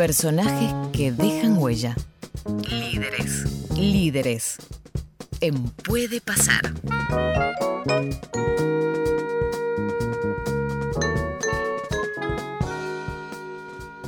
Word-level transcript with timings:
Personajes 0.00 0.72
que 0.94 1.12
dejan 1.12 1.58
huella. 1.58 1.94
Líderes. 2.70 3.68
Líderes. 3.76 4.56
En 5.42 5.68
Puede 5.68 6.22
Pasar. 6.22 6.62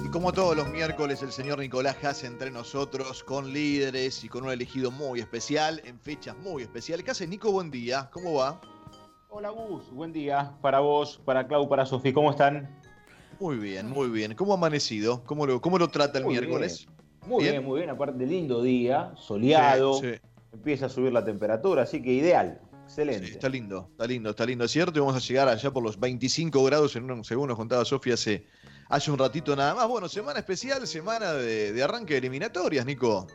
Y 0.02 0.08
como 0.08 0.32
todos 0.32 0.56
los 0.56 0.66
miércoles, 0.70 1.22
el 1.22 1.30
señor 1.30 1.58
Nicolás 1.58 2.02
Hace 2.02 2.26
entre 2.26 2.50
nosotros 2.50 3.22
con 3.22 3.52
líderes 3.52 4.24
y 4.24 4.30
con 4.30 4.44
un 4.44 4.50
elegido 4.50 4.90
muy 4.90 5.20
especial, 5.20 5.82
en 5.84 6.00
fechas 6.00 6.34
muy 6.38 6.62
especiales. 6.62 7.04
¿Qué 7.04 7.10
haces, 7.10 7.28
Nico? 7.28 7.52
Buen 7.52 7.70
día. 7.70 8.08
¿Cómo 8.10 8.32
va? 8.32 8.58
Hola 9.28 9.50
Gus, 9.50 9.90
buen 9.90 10.14
día 10.14 10.56
para 10.62 10.80
vos, 10.80 11.20
para 11.22 11.46
Clau, 11.46 11.68
para 11.68 11.84
Sofía, 11.84 12.14
¿cómo 12.14 12.30
están? 12.30 12.81
Muy 13.42 13.56
bien, 13.56 13.90
muy 13.90 14.08
bien. 14.08 14.36
¿Cómo 14.36 14.52
ha 14.52 14.56
amanecido? 14.56 15.24
¿Cómo 15.24 15.46
lo, 15.46 15.60
cómo 15.60 15.76
lo 15.76 15.88
trata 15.88 16.18
el 16.18 16.24
Muy 16.24 16.34
miércoles? 16.34 16.86
Muy 17.26 17.42
bien. 17.42 17.64
muy 17.64 17.80
bien, 17.80 17.90
aparte 17.90 18.24
lindo 18.24 18.62
día, 18.62 19.12
soleado, 19.16 19.94
Sí, 19.94 20.12
sí. 20.12 20.20
empieza 20.52 20.86
a 20.86 20.88
subir 20.88 21.12
la 21.12 21.24
temperatura, 21.24 21.82
así 21.82 22.00
que 22.00 22.12
ideal, 22.12 22.60
excelente. 22.84 23.26
Sí, 23.26 23.32
está 23.32 23.48
lindo, 23.48 23.88
está 23.90 24.06
lindo, 24.06 24.30
está 24.30 24.46
lindo. 24.46 24.64
Es 24.64 24.70
cierto, 24.70 24.96
y 24.96 25.00
vamos 25.00 25.16
a 25.16 25.18
llegar 25.18 25.48
allá 25.48 25.72
por 25.72 25.82
los 25.82 25.98
25 25.98 26.62
grados, 26.62 26.94
en 26.94 27.10
un, 27.10 27.24
según 27.24 27.48
nos 27.48 27.56
contaba 27.56 27.84
Sofía 27.84 28.14
hace, 28.14 28.46
hace 28.88 29.10
un 29.10 29.18
ratito 29.18 29.56
nada 29.56 29.74
más. 29.74 29.88
Bueno, 29.88 30.08
semana 30.08 30.38
especial, 30.38 30.86
semana 30.86 31.32
de, 31.32 31.72
de 31.72 31.82
arranque 31.82 32.14
de 32.14 32.18
eliminatorias, 32.18 32.86
Nico. 32.86 33.26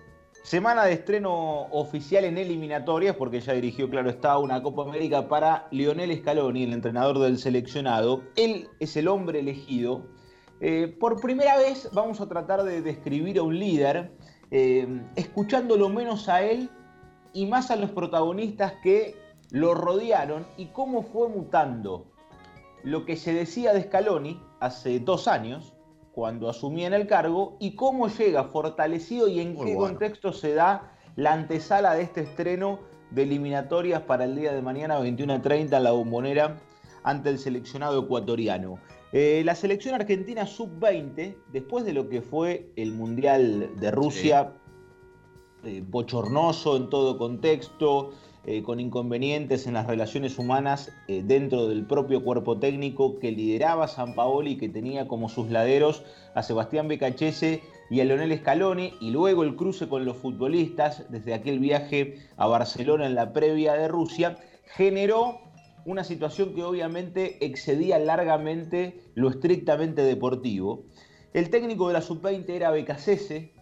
Semana 0.47 0.85
de 0.85 0.93
estreno 0.93 1.63
oficial 1.71 2.23
en 2.23 2.37
eliminatorias, 2.37 3.17
porque 3.17 3.41
ya 3.41 3.51
dirigió, 3.51 3.89
claro 3.89 4.09
está, 4.09 4.37
una 4.37 4.63
Copa 4.63 4.83
América 4.83 5.27
para 5.27 5.67
Lionel 5.71 6.17
Scaloni, 6.17 6.63
el 6.63 6.71
entrenador 6.71 7.19
del 7.19 7.37
seleccionado. 7.37 8.23
Él 8.37 8.69
es 8.79 8.95
el 8.95 9.09
hombre 9.09 9.41
elegido. 9.41 10.05
Eh, 10.61 10.87
por 11.01 11.19
primera 11.19 11.57
vez 11.57 11.89
vamos 11.91 12.21
a 12.21 12.29
tratar 12.29 12.63
de 12.63 12.81
describir 12.81 13.39
a 13.39 13.43
un 13.43 13.59
líder, 13.59 14.13
eh, 14.49 14.87
escuchándolo 15.17 15.89
menos 15.89 16.29
a 16.29 16.41
él 16.41 16.69
y 17.33 17.45
más 17.45 17.69
a 17.69 17.75
los 17.75 17.91
protagonistas 17.91 18.71
que 18.81 19.17
lo 19.51 19.73
rodearon 19.73 20.47
y 20.55 20.67
cómo 20.67 21.03
fue 21.03 21.27
mutando 21.27 22.05
lo 22.83 23.03
que 23.03 23.17
se 23.17 23.33
decía 23.33 23.73
de 23.73 23.83
Scaloni 23.83 24.41
hace 24.61 25.01
dos 25.01 25.27
años, 25.27 25.73
cuando 26.17 26.49
asumía 26.49 26.87
en 26.87 26.95
el 26.95 27.05
cargo, 27.05 27.57
y 27.59 27.75
cómo 27.75 28.07
llega 28.07 28.45
fortalecido 28.45 29.27
y 29.27 29.39
en 29.39 29.53
Muy 29.53 29.67
qué 29.67 29.75
bueno. 29.75 29.93
contexto 29.93 30.33
se 30.33 30.55
da 30.55 30.91
la 31.15 31.31
antesala 31.31 31.93
de 31.93 32.01
este 32.01 32.21
estreno 32.21 32.79
de 33.11 33.21
eliminatorias 33.21 34.01
para 34.01 34.25
el 34.25 34.35
día 34.35 34.51
de 34.51 34.63
mañana 34.63 34.99
21.30 34.99 35.77
en 35.77 35.83
la 35.83 35.91
bombonera 35.91 36.57
ante 37.03 37.29
el 37.29 37.37
seleccionado 37.37 38.01
ecuatoriano. 38.01 38.79
Eh, 39.11 39.43
la 39.45 39.53
selección 39.53 39.93
argentina 39.93 40.47
sub-20, 40.47 41.35
después 41.53 41.85
de 41.85 41.93
lo 41.93 42.09
que 42.09 42.23
fue 42.23 42.71
el 42.77 42.93
Mundial 42.93 43.69
de 43.75 43.91
Rusia, 43.91 44.53
eh, 45.67 45.83
bochornoso 45.85 46.77
en 46.77 46.89
todo 46.89 47.17
contexto, 47.17 48.13
eh, 48.45 48.63
con 48.63 48.79
inconvenientes 48.79 49.67
en 49.67 49.73
las 49.73 49.87
relaciones 49.87 50.39
humanas 50.39 50.89
eh, 51.09 51.21
dentro 51.21 51.67
del 51.67 51.85
propio 51.85 52.23
cuerpo 52.23 52.57
técnico 52.57 53.19
que 53.19 53.33
lideraba 53.33 53.89
San 53.89 54.15
Paoli 54.15 54.51
y 54.51 54.57
que 54.57 54.69
tenía 54.69 55.09
como 55.09 55.27
sus 55.27 55.49
laderos 55.49 56.03
a 56.33 56.43
Sebastián 56.43 56.87
Becachese 56.87 57.61
y 57.89 57.99
a 57.99 58.05
Leonel 58.05 58.37
Scaloni, 58.39 58.93
y 59.01 59.11
luego 59.11 59.43
el 59.43 59.57
cruce 59.57 59.89
con 59.89 60.05
los 60.05 60.15
futbolistas 60.15 61.03
desde 61.09 61.33
aquel 61.33 61.59
viaje 61.59 62.15
a 62.37 62.47
Barcelona 62.47 63.05
en 63.05 63.15
la 63.15 63.33
previa 63.33 63.73
de 63.73 63.89
Rusia, 63.89 64.37
generó 64.63 65.41
una 65.83 66.05
situación 66.05 66.55
que 66.55 66.63
obviamente 66.63 67.45
excedía 67.45 67.99
largamente 67.99 69.01
lo 69.15 69.29
estrictamente 69.29 70.03
deportivo. 70.03 70.85
El 71.33 71.49
técnico 71.49 71.87
de 71.87 71.93
la 71.95 72.01
sub-20 72.01 72.49
era 72.49 72.71
Becasese, 72.71 73.56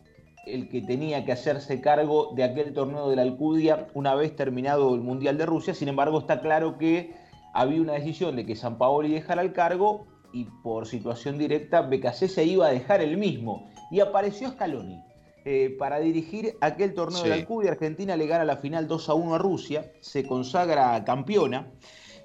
el 0.46 0.70
que 0.70 0.82
tenía 0.82 1.26
que 1.26 1.32
hacerse 1.32 1.82
cargo 1.82 2.34
de 2.36 2.44
aquel 2.44 2.74
torneo 2.74 3.10
de 3.10 3.16
la 3.16 3.24
Alcudia 3.24 3.88
una 3.94 4.16
vez 4.16 4.36
terminado 4.36 4.94
el 4.94 5.02
Mundial 5.02 5.38
de 5.38 5.46
Rusia. 5.46 5.74
Sin 5.74 5.88
embargo, 5.88 6.20
está 6.20 6.42
claro 6.42 6.78
que 6.78 7.14
había 7.54 7.82
una 7.82 7.94
decisión 7.94 8.36
de 8.36 8.46
que 8.46 8.56
San 8.56 8.78
Paoli 8.78 9.14
dejara 9.14 9.42
el 9.42 9.54
cargo 9.54 10.08
y 10.34 10.46
por 10.64 10.88
situación 10.88 11.38
directa 11.38 11.82
Becasese 11.82 12.44
iba 12.44 12.68
a 12.68 12.72
dejar 12.72 13.02
el 13.02 13.18
mismo. 13.18 13.70
Y 13.90 14.02
apareció 14.02 14.50
Scaloni 14.50 15.02
eh, 15.46 15.76
para 15.80 16.00
dirigir 16.00 16.58
aquel 16.62 16.94
torneo 16.94 17.24
de 17.24 17.30
la. 17.30 17.36
Alcudia. 17.36 17.72
Argentina 17.72 18.18
le 18.18 18.28
gana 18.28 18.44
la 18.44 18.58
final 18.58 18.88
2 18.88 19.10
a 19.10 19.14
1 19.14 19.36
a 19.36 19.38
Rusia, 19.38 19.92
se 20.02 20.28
consagra 20.28 21.04
campeona. 21.06 21.72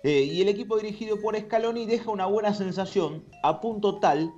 eh, 0.03 0.23
y 0.23 0.41
el 0.41 0.49
equipo 0.49 0.79
dirigido 0.79 1.21
por 1.21 1.39
Scaloni 1.39 1.87
deja 1.87 2.11
una 2.11 2.27
buena 2.27 2.55
sensación 2.55 3.25
a 3.43 3.61
punto 3.61 4.01
tal 4.01 4.33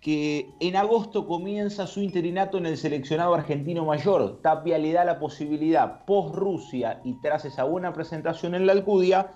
que 0.00 0.50
en 0.60 0.76
agosto 0.76 1.26
comienza 1.26 1.86
su 1.86 2.00
interinato 2.00 2.58
en 2.58 2.66
el 2.66 2.76
seleccionado 2.76 3.34
argentino 3.34 3.84
mayor. 3.84 4.40
Tapia 4.42 4.78
le 4.78 4.92
da 4.92 5.04
la 5.04 5.18
posibilidad, 5.18 6.04
post 6.04 6.34
Rusia 6.34 7.00
y 7.04 7.20
tras 7.20 7.44
esa 7.44 7.64
buena 7.64 7.92
presentación 7.92 8.54
en 8.54 8.66
la 8.66 8.72
Alcudia, 8.72 9.32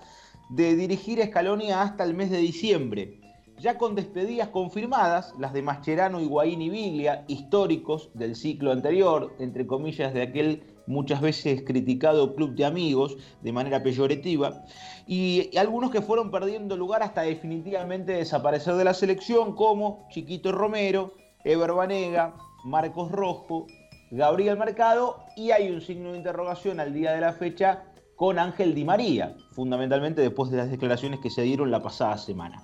de 0.49 0.75
dirigir 0.75 1.21
a 1.21 1.25
Scaloni 1.25 1.71
hasta 1.71 2.03
el 2.03 2.13
mes 2.13 2.29
de 2.29 2.37
diciembre. 2.37 3.19
Ya 3.59 3.77
con 3.77 3.95
despedidas 3.95 4.49
confirmadas, 4.49 5.33
las 5.37 5.53
de 5.53 5.61
Mascherano, 5.61 6.19
Higuaín 6.19 6.61
y 6.61 6.69
Biglia, 6.69 7.23
históricos 7.27 8.09
del 8.13 8.35
ciclo 8.35 8.71
anterior, 8.71 9.35
entre 9.39 9.67
comillas 9.67 10.13
de 10.13 10.21
aquel 10.21 10.72
muchas 10.87 11.21
veces 11.21 11.63
criticado 11.65 12.35
club 12.35 12.55
de 12.55 12.65
amigos 12.65 13.17
de 13.41 13.51
manera 13.51 13.83
peyorativa, 13.83 14.63
y, 15.07 15.55
algunos 15.57 15.91
que 15.91 16.01
fueron 16.01 16.31
perdiendo 16.31 16.77
lugar 16.77 17.03
hasta 17.03 17.21
definitivamente 17.21 18.13
desaparecer 18.13 18.75
de 18.75 18.83
la 18.83 18.93
selección, 18.93 19.55
como 19.55 20.07
Chiquito 20.09 20.51
Romero, 20.51 21.13
Ever 21.43 21.73
Banega, 21.73 22.35
Marcos 22.63 23.11
Rojo, 23.11 23.67
Gabriel 24.11 24.57
Mercado, 24.57 25.23
y 25.35 25.51
hay 25.51 25.69
un 25.69 25.81
signo 25.81 26.11
de 26.11 26.17
interrogación 26.17 26.79
al 26.79 26.93
día 26.93 27.13
de 27.13 27.21
la 27.21 27.33
fecha 27.33 27.83
con 28.15 28.39
Ángel 28.39 28.75
Di 28.75 28.85
María, 28.85 29.35
fundamentalmente 29.51 30.21
después 30.21 30.51
de 30.51 30.57
las 30.57 30.69
declaraciones 30.69 31.19
que 31.19 31.29
se 31.29 31.41
dieron 31.41 31.71
la 31.71 31.81
pasada 31.81 32.17
semana. 32.17 32.63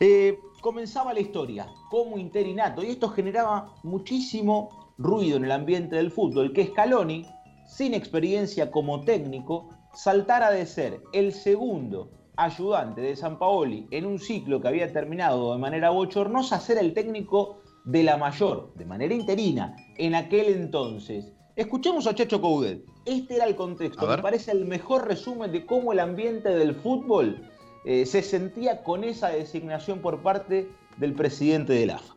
Eh, 0.00 0.38
comenzaba 0.60 1.12
la 1.12 1.20
historia 1.20 1.66
como 1.90 2.18
interinato 2.18 2.82
y 2.82 2.90
esto 2.90 3.08
generaba 3.08 3.74
muchísimo 3.82 4.92
ruido 4.98 5.36
en 5.36 5.44
el 5.44 5.52
ambiente 5.52 5.96
del 5.96 6.10
fútbol, 6.10 6.52
que 6.52 6.66
Scaloni, 6.66 7.26
sin 7.68 7.94
experiencia 7.94 8.70
como 8.70 9.02
técnico, 9.04 9.68
saltara 9.94 10.50
de 10.50 10.66
ser 10.66 11.00
el 11.12 11.32
segundo 11.32 12.10
ayudante 12.36 13.00
de 13.00 13.14
San 13.14 13.38
Paoli 13.38 13.86
en 13.90 14.06
un 14.06 14.18
ciclo 14.18 14.60
que 14.60 14.68
había 14.68 14.92
terminado 14.92 15.52
de 15.52 15.58
manera 15.58 15.90
bochornosa 15.90 16.56
a 16.56 16.60
ser 16.60 16.78
el 16.78 16.94
técnico 16.94 17.60
de 17.84 18.02
la 18.02 18.16
mayor, 18.16 18.72
de 18.74 18.84
manera 18.84 19.14
interina, 19.14 19.76
en 19.96 20.14
aquel 20.14 20.48
entonces. 20.48 21.32
Escuchemos 21.56 22.06
a 22.06 22.14
Chacho 22.14 22.40
Coudet. 22.40 22.84
Este 23.04 23.36
era 23.36 23.44
el 23.44 23.56
contexto. 23.56 24.06
Me 24.06 24.18
parece 24.18 24.52
el 24.52 24.64
mejor 24.64 25.06
resumen 25.06 25.52
de 25.52 25.66
cómo 25.66 25.92
el 25.92 26.00
ambiente 26.00 26.50
del 26.50 26.74
fútbol 26.74 27.48
eh, 27.84 28.06
se 28.06 28.22
sentía 28.22 28.82
con 28.82 29.04
esa 29.04 29.28
designación 29.30 30.00
por 30.00 30.22
parte 30.22 30.68
del 30.98 31.14
presidente 31.14 31.72
del 31.72 31.90
AFA. 31.90 32.14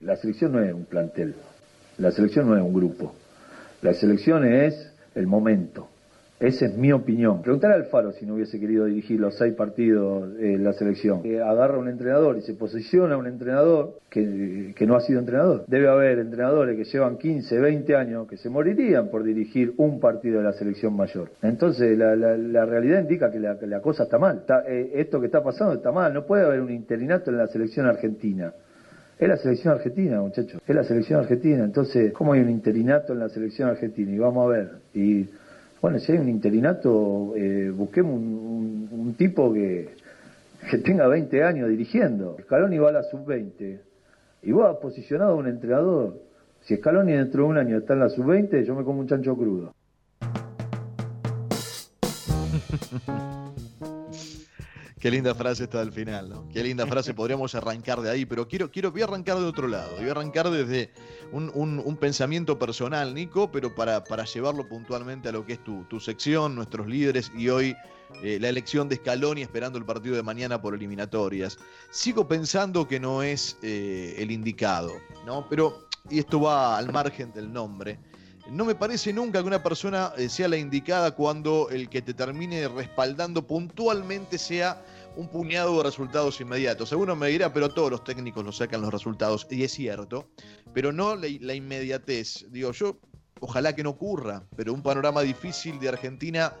La 0.00 0.16
selección 0.16 0.52
no 0.52 0.62
es 0.62 0.72
un 0.72 0.86
plantel, 0.86 1.34
la 1.98 2.10
selección 2.10 2.48
no 2.48 2.56
es 2.56 2.62
un 2.62 2.72
grupo, 2.72 3.12
la 3.84 3.92
selección 3.92 4.44
es 4.46 4.92
el 5.14 5.26
momento. 5.26 5.88
Esa 6.40 6.66
es 6.66 6.76
mi 6.76 6.90
opinión. 6.90 7.42
Preguntar 7.42 7.70
al 7.72 7.84
Faro 7.84 8.12
si 8.12 8.26
no 8.26 8.34
hubiese 8.34 8.58
querido 8.58 8.86
dirigir 8.86 9.20
los 9.20 9.36
seis 9.36 9.54
partidos 9.54 10.34
de 10.34 10.58
la 10.58 10.72
selección. 10.72 11.20
Eh, 11.24 11.40
agarra 11.40 11.78
un 11.78 11.88
entrenador 11.88 12.36
y 12.38 12.42
se 12.42 12.54
posiciona 12.54 13.16
un 13.16 13.26
entrenador 13.26 13.98
que, 14.10 14.72
que 14.74 14.86
no 14.86 14.96
ha 14.96 15.00
sido 15.00 15.20
entrenador. 15.20 15.64
Debe 15.68 15.88
haber 15.88 16.18
entrenadores 16.18 16.76
que 16.76 16.84
llevan 16.84 17.18
15, 17.18 17.60
20 17.60 17.94
años 17.94 18.26
que 18.26 18.36
se 18.38 18.48
morirían 18.50 19.10
por 19.10 19.22
dirigir 19.22 19.74
un 19.76 20.00
partido 20.00 20.38
de 20.38 20.44
la 20.44 20.52
selección 20.54 20.96
mayor. 20.96 21.30
Entonces 21.42 21.96
la, 21.96 22.16
la- 22.16 22.36
la 22.36 22.64
realidad 22.66 23.00
indica 23.00 23.30
que 23.30 23.38
la, 23.38 23.58
que 23.58 23.66
la 23.66 23.80
cosa 23.80 24.04
está 24.04 24.18
mal. 24.18 24.38
Está- 24.38 24.64
eh, 24.66 24.92
esto 24.94 25.20
que 25.20 25.26
está 25.26 25.42
pasando 25.42 25.74
está 25.74 25.92
mal. 25.92 26.12
No 26.12 26.24
puede 26.26 26.44
haber 26.44 26.60
un 26.60 26.70
interinato 26.72 27.30
en 27.30 27.36
la 27.38 27.46
selección 27.46 27.86
argentina. 27.86 28.52
Es 29.18 29.28
la 29.28 29.36
selección 29.36 29.74
argentina, 29.74 30.20
muchachos. 30.20 30.60
Es 30.66 30.74
la 30.74 30.82
selección 30.82 31.20
argentina. 31.20 31.64
Entonces, 31.64 32.12
¿cómo 32.12 32.32
hay 32.32 32.40
un 32.40 32.50
interinato 32.50 33.12
en 33.12 33.20
la 33.20 33.28
selección 33.28 33.68
argentina? 33.68 34.10
Y 34.10 34.18
vamos 34.18 34.44
a 34.44 34.48
ver. 34.48 34.70
Y 34.92 35.28
bueno, 35.80 36.00
si 36.00 36.12
hay 36.12 36.18
un 36.18 36.28
interinato, 36.28 37.34
eh, 37.36 37.70
busquemos 37.74 38.14
un, 38.14 39.14
tipo 39.16 39.52
que, 39.52 39.90
que 40.70 40.78
tenga 40.78 41.06
20 41.06 41.44
años 41.44 41.68
dirigiendo. 41.68 42.36
Scaloni 42.42 42.78
va 42.78 42.88
a 42.88 42.92
la 42.92 43.02
sub-20 43.04 43.78
y 44.42 44.52
has 44.52 44.76
posicionado 44.78 45.32
a 45.32 45.36
un 45.36 45.46
entrenador. 45.46 46.20
Si 46.62 46.76
Scaloni 46.76 47.12
dentro 47.12 47.44
de 47.44 47.48
un 47.50 47.58
año 47.58 47.78
está 47.78 47.92
en 47.94 48.00
la 48.00 48.08
sub-20, 48.08 48.64
yo 48.64 48.74
me 48.74 48.82
como 48.82 49.00
un 49.00 49.06
chancho 49.06 49.36
crudo. 49.36 49.72
Qué 55.04 55.10
linda 55.10 55.34
frase 55.34 55.64
está 55.64 55.82
al 55.82 55.92
final, 55.92 56.30
¿no? 56.30 56.48
Qué 56.48 56.62
linda 56.64 56.86
frase, 56.86 57.12
podríamos 57.14 57.54
arrancar 57.54 58.00
de 58.00 58.08
ahí, 58.10 58.24
pero 58.24 58.48
quiero, 58.48 58.70
quiero, 58.70 58.90
voy 58.90 59.02
a 59.02 59.04
arrancar 59.04 59.36
de 59.36 59.44
otro 59.44 59.68
lado. 59.68 59.94
Voy 59.98 60.08
a 60.08 60.12
arrancar 60.12 60.48
desde 60.48 60.92
un, 61.30 61.50
un- 61.54 61.78
un 61.84 61.96
pensamiento 61.98 62.58
personal, 62.58 63.12
Nico, 63.12 63.52
pero 63.52 63.74
para, 63.74 64.02
para 64.02 64.24
llevarlo 64.24 64.66
puntualmente 64.66 65.28
a 65.28 65.32
lo 65.32 65.44
que 65.44 65.52
es 65.52 65.62
tu, 65.62 65.84
tu 65.90 66.00
sección, 66.00 66.54
nuestros 66.54 66.86
líderes 66.86 67.30
y 67.36 67.50
hoy 67.50 67.76
eh, 68.22 68.38
la 68.40 68.48
elección 68.48 68.88
de 68.88 68.96
Scaloni 68.96 69.42
esperando 69.42 69.76
el 69.78 69.84
partido 69.84 70.16
de 70.16 70.22
mañana 70.22 70.62
por 70.62 70.74
eliminatorias. 70.74 71.58
Sigo 71.90 72.26
pensando 72.26 72.88
que 72.88 72.98
no 72.98 73.22
es 73.22 73.58
eh, 73.60 74.14
el 74.16 74.30
indicado, 74.30 74.94
¿no? 75.26 75.46
Pero 75.50 75.86
y 76.08 76.18
esto 76.18 76.40
va 76.40 76.78
al 76.78 76.90
margen 76.90 77.30
del 77.34 77.52
nombre, 77.52 77.98
no 78.50 78.64
me 78.66 78.74
parece 78.74 79.12
nunca 79.12 79.40
que 79.42 79.46
una 79.48 79.62
persona 79.62 80.12
eh, 80.18 80.28
sea 80.30 80.48
la 80.48 80.56
indicada 80.58 81.10
cuando 81.14 81.68
el 81.70 81.88
que 81.90 82.00
te 82.02 82.12
termine 82.14 82.68
respaldando 82.68 83.46
puntualmente 83.46 84.36
sea 84.38 84.82
un 85.16 85.28
puñado 85.28 85.76
de 85.76 85.82
resultados 85.82 86.40
inmediatos. 86.40 86.88
Seguro 86.88 87.16
me 87.16 87.28
dirá, 87.28 87.52
pero 87.52 87.68
todos 87.68 87.90
los 87.90 88.04
técnicos 88.04 88.44
lo 88.44 88.52
sacan 88.52 88.80
los 88.80 88.92
resultados, 88.92 89.46
y 89.50 89.64
es 89.64 89.72
cierto, 89.72 90.28
pero 90.72 90.92
no 90.92 91.14
la, 91.16 91.28
la 91.40 91.54
inmediatez. 91.54 92.46
Digo, 92.50 92.72
yo 92.72 92.98
ojalá 93.40 93.74
que 93.74 93.82
no 93.82 93.90
ocurra, 93.90 94.44
pero 94.56 94.72
un 94.72 94.82
panorama 94.82 95.22
difícil 95.22 95.78
de 95.78 95.88
Argentina 95.88 96.54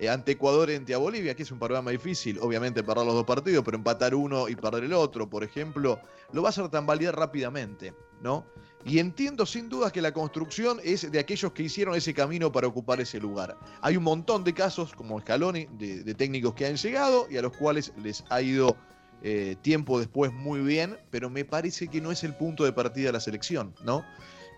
eh, 0.00 0.08
ante 0.08 0.32
Ecuador 0.32 0.70
y 0.70 0.76
ante 0.76 0.96
Bolivia, 0.96 1.34
que 1.34 1.42
es 1.42 1.52
un 1.52 1.58
panorama 1.58 1.90
difícil, 1.90 2.38
obviamente 2.40 2.82
perder 2.82 3.04
los 3.04 3.14
dos 3.14 3.26
partidos, 3.26 3.62
pero 3.64 3.76
empatar 3.76 4.14
uno 4.14 4.48
y 4.48 4.56
perder 4.56 4.84
el 4.84 4.94
otro, 4.94 5.28
por 5.28 5.44
ejemplo, 5.44 6.00
lo 6.32 6.40
va 6.42 6.48
a 6.48 6.50
hacer 6.50 6.68
tambalear 6.70 7.14
rápidamente, 7.14 7.92
¿no? 8.22 8.46
Y 8.84 8.98
entiendo 8.98 9.44
sin 9.44 9.68
dudas 9.68 9.92
que 9.92 10.00
la 10.00 10.12
construcción 10.12 10.80
es 10.82 11.10
de 11.10 11.18
aquellos 11.18 11.52
que 11.52 11.62
hicieron 11.64 11.94
ese 11.94 12.14
camino 12.14 12.50
para 12.50 12.66
ocupar 12.66 13.00
ese 13.00 13.20
lugar. 13.20 13.56
Hay 13.82 13.96
un 13.96 14.04
montón 14.04 14.42
de 14.42 14.54
casos, 14.54 14.94
como 14.94 15.20
Scaloni, 15.20 15.66
de, 15.72 16.02
de 16.02 16.14
técnicos 16.14 16.54
que 16.54 16.66
han 16.66 16.76
llegado 16.76 17.26
y 17.30 17.36
a 17.36 17.42
los 17.42 17.54
cuales 17.56 17.92
les 18.02 18.24
ha 18.30 18.40
ido 18.40 18.76
eh, 19.22 19.56
tiempo 19.60 19.98
después 19.98 20.32
muy 20.32 20.60
bien, 20.60 20.96
pero 21.10 21.28
me 21.28 21.44
parece 21.44 21.88
que 21.88 22.00
no 22.00 22.10
es 22.10 22.24
el 22.24 22.34
punto 22.34 22.64
de 22.64 22.72
partida 22.72 23.06
de 23.06 23.12
la 23.12 23.20
selección, 23.20 23.74
¿no? 23.84 24.02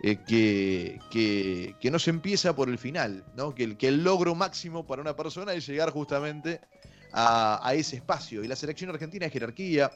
Eh, 0.04 0.18
que, 0.26 1.00
que, 1.80 1.90
no 1.90 1.98
se 1.98 2.10
empieza 2.10 2.54
por 2.54 2.68
el 2.68 2.78
final, 2.78 3.24
¿no? 3.36 3.54
Que 3.54 3.64
el, 3.64 3.76
que 3.76 3.88
el 3.88 4.04
logro 4.04 4.36
máximo 4.36 4.86
para 4.86 5.02
una 5.02 5.16
persona 5.16 5.52
es 5.52 5.66
llegar 5.66 5.90
justamente 5.90 6.60
a, 7.12 7.60
a 7.66 7.74
ese 7.74 7.96
espacio. 7.96 8.44
Y 8.44 8.48
la 8.48 8.54
selección 8.54 8.90
argentina 8.90 9.26
es 9.26 9.32
jerarquía, 9.32 9.90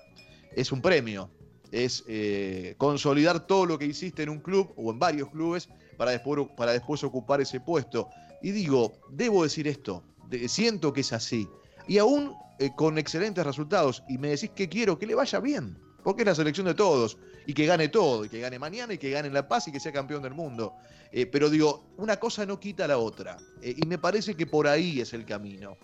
es 0.52 0.72
un 0.72 0.82
premio, 0.82 1.30
es 1.72 2.04
eh, 2.06 2.74
consolidar 2.78 3.46
todo 3.46 3.66
lo 3.66 3.78
que 3.78 3.86
hiciste 3.86 4.22
en 4.22 4.30
un 4.30 4.40
club 4.40 4.72
o 4.76 4.90
en 4.90 4.98
varios 4.98 5.30
clubes 5.30 5.68
para 5.96 6.10
después, 6.10 6.46
para 6.56 6.72
después 6.72 7.02
ocupar 7.04 7.40
ese 7.40 7.60
puesto. 7.60 8.08
Y 8.42 8.50
digo, 8.50 8.92
debo 9.10 9.42
decir 9.42 9.66
esto, 9.66 10.02
siento 10.46 10.92
que 10.92 11.00
es 11.00 11.12
así. 11.12 11.48
Y 11.88 11.98
aún 11.98 12.34
eh, 12.58 12.70
con 12.74 12.96
excelentes 12.96 13.44
resultados, 13.44 14.02
y 14.08 14.16
me 14.16 14.28
decís 14.28 14.50
que 14.54 14.68
quiero 14.68 14.98
que 14.98 15.06
le 15.06 15.14
vaya 15.14 15.40
bien, 15.40 15.78
porque 16.02 16.22
es 16.22 16.26
la 16.26 16.34
selección 16.34 16.66
de 16.66 16.74
todos, 16.74 17.18
y 17.46 17.52
que 17.52 17.66
gane 17.66 17.88
todo, 17.88 18.24
y 18.24 18.30
que 18.30 18.40
gane 18.40 18.58
mañana, 18.58 18.94
y 18.94 18.98
que 18.98 19.10
gane 19.10 19.28
en 19.28 19.34
La 19.34 19.46
Paz, 19.46 19.68
y 19.68 19.72
que 19.72 19.78
sea 19.78 19.92
campeón 19.92 20.22
del 20.22 20.32
mundo. 20.32 20.72
Eh, 21.18 21.24
pero 21.24 21.48
digo, 21.48 21.82
una 21.96 22.18
cosa 22.18 22.44
no 22.44 22.60
quita 22.60 22.86
la 22.86 22.98
otra, 22.98 23.38
y 23.62 23.86
me 23.86 23.96
parece 23.96 24.34
que 24.34 24.46
por 24.46 24.68
ahí 24.68 25.00
es 25.00 25.14
el 25.14 25.24
camino. 25.24 25.78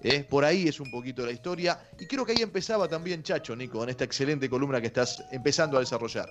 ¿eh? 0.00 0.24
Por 0.28 0.44
ahí 0.44 0.68
es 0.68 0.78
un 0.78 0.92
poquito 0.92 1.26
la 1.26 1.32
historia. 1.32 1.80
Y 1.98 2.06
creo 2.06 2.24
que 2.24 2.32
ahí 2.32 2.42
empezaba 2.42 2.86
también 2.86 3.24
Chacho, 3.24 3.56
Nico, 3.56 3.82
en 3.82 3.88
esta 3.88 4.04
excelente 4.04 4.48
columna 4.48 4.80
que 4.80 4.86
estás 4.86 5.24
empezando 5.32 5.76
a 5.76 5.80
desarrollar. 5.80 6.28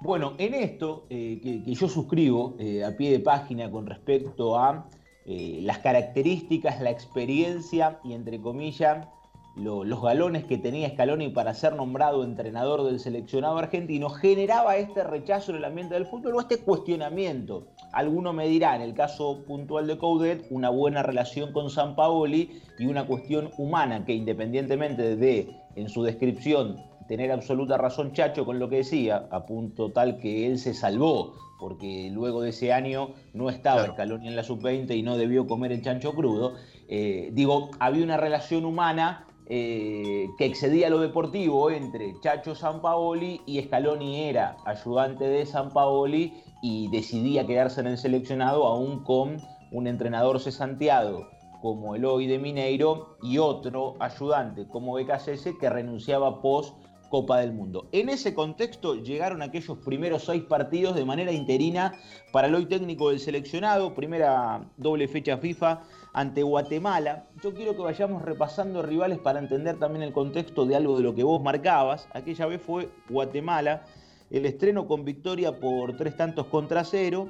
Bueno, 0.00 0.34
en 0.38 0.54
esto 0.54 1.06
eh, 1.10 1.40
que, 1.42 1.74
yo 1.74 1.88
suscribo 1.90 2.56
eh, 2.58 2.82
a 2.84 2.96
pie 2.96 3.10
de 3.10 3.20
página 3.20 3.70
con 3.70 3.86
respecto 3.86 4.58
a 4.58 4.86
las 5.26 5.78
características, 5.78 6.80
la 6.80 6.90
experiencia 6.90 8.00
y, 8.02 8.14
entre 8.14 8.40
comillas, 8.40 9.06
los 9.54 10.02
galones 10.02 10.44
que 10.44 10.58
tenía 10.58 10.90
Scaloni 10.90 11.28
para 11.28 11.54
ser 11.54 11.76
nombrado 11.76 12.24
entrenador 12.24 12.82
del 12.84 12.98
seleccionado 12.98 13.58
argentino, 13.58 14.08
generaba 14.10 14.76
este 14.76 15.04
rechazo 15.04 15.52
en 15.52 15.58
el 15.58 15.64
ambiente 15.66 15.94
del 15.94 16.06
fútbol 16.06 16.34
o 16.34 16.40
este 16.40 16.58
cuestionamiento. 16.58 17.68
Alguno 17.92 18.32
me 18.32 18.46
dirá, 18.46 18.76
en 18.76 18.82
el 18.82 18.94
caso 18.94 19.44
puntual 19.46 19.86
de 19.86 19.98
Coudet, 19.98 20.46
una 20.50 20.70
buena 20.70 21.02
relación 21.02 21.52
con 21.52 21.70
San 21.70 21.96
Paoli 21.96 22.62
y 22.78 22.86
una 22.86 23.06
cuestión 23.06 23.50
humana 23.58 24.04
que 24.04 24.14
independientemente 24.14 25.16
de, 25.16 25.56
en 25.74 25.88
su 25.88 26.02
descripción, 26.02 26.76
tener 27.08 27.32
absoluta 27.32 27.76
razón 27.76 28.12
Chacho 28.12 28.44
con 28.44 28.60
lo 28.60 28.68
que 28.68 28.76
decía, 28.76 29.26
a 29.32 29.44
punto 29.44 29.90
tal 29.90 30.18
que 30.18 30.46
él 30.46 30.58
se 30.58 30.74
salvó, 30.74 31.34
porque 31.58 32.08
luego 32.12 32.40
de 32.40 32.50
ese 32.50 32.72
año 32.72 33.10
no 33.34 33.50
estaba 33.50 33.86
Scaloni 33.86 34.28
en 34.28 34.36
la 34.36 34.44
sub-20 34.44 34.96
y 34.96 35.02
no 35.02 35.16
debió 35.16 35.48
comer 35.48 35.72
el 35.72 35.82
chancho 35.82 36.14
crudo. 36.14 36.54
Eh, 36.88 37.30
digo, 37.32 37.70
había 37.80 38.04
una 38.04 38.16
relación 38.16 38.64
humana 38.64 39.26
eh, 39.52 40.28
que 40.38 40.44
excedía 40.44 40.88
lo 40.90 41.00
deportivo 41.00 41.72
entre 41.72 42.14
Chacho 42.20 42.54
Sampaoli 42.54 43.40
y 43.46 43.60
Scaloni 43.60 44.28
era 44.28 44.56
ayudante 44.64 45.24
de 45.24 45.44
Sampaoli 45.44 46.32
y 46.62 46.88
decidía 46.92 47.44
quedarse 47.44 47.80
en 47.80 47.88
el 47.88 47.98
seleccionado 47.98 48.64
aún 48.64 49.02
con 49.02 49.38
un 49.72 49.88
entrenador 49.88 50.38
cesanteado 50.38 51.28
como 51.60 51.96
Eloy 51.96 52.28
de 52.28 52.38
Mineiro 52.38 53.16
y 53.24 53.38
otro 53.38 53.96
ayudante 53.98 54.68
como 54.68 54.94
BKSS 54.94 55.48
que 55.60 55.68
renunciaba 55.68 56.40
post 56.40 56.76
Copa 57.08 57.40
del 57.40 57.52
Mundo. 57.52 57.88
En 57.90 58.08
ese 58.08 58.34
contexto 58.34 58.94
llegaron 58.94 59.42
aquellos 59.42 59.78
primeros 59.78 60.26
seis 60.26 60.44
partidos 60.44 60.94
de 60.94 61.04
manera 61.04 61.32
interina 61.32 61.92
para 62.30 62.46
el 62.46 62.54
hoy 62.54 62.66
técnico 62.66 63.10
del 63.10 63.18
seleccionado, 63.18 63.94
primera 63.94 64.70
doble 64.76 65.08
fecha 65.08 65.36
FIFA 65.38 65.82
ante 66.12 66.42
Guatemala. 66.42 67.26
Yo 67.42 67.54
quiero 67.54 67.76
que 67.76 67.82
vayamos 67.82 68.22
repasando 68.22 68.82
rivales 68.82 69.18
para 69.18 69.38
entender 69.38 69.78
también 69.78 70.02
el 70.02 70.12
contexto 70.12 70.66
de 70.66 70.76
algo 70.76 70.96
de 70.96 71.02
lo 71.02 71.14
que 71.14 71.22
vos 71.22 71.42
marcabas. 71.42 72.08
Aquella 72.12 72.46
vez 72.46 72.60
fue 72.62 72.88
Guatemala, 73.08 73.84
el 74.30 74.46
estreno 74.46 74.86
con 74.86 75.04
victoria 75.04 75.58
por 75.58 75.96
tres 75.96 76.16
tantos 76.16 76.46
contra 76.46 76.84
cero. 76.84 77.28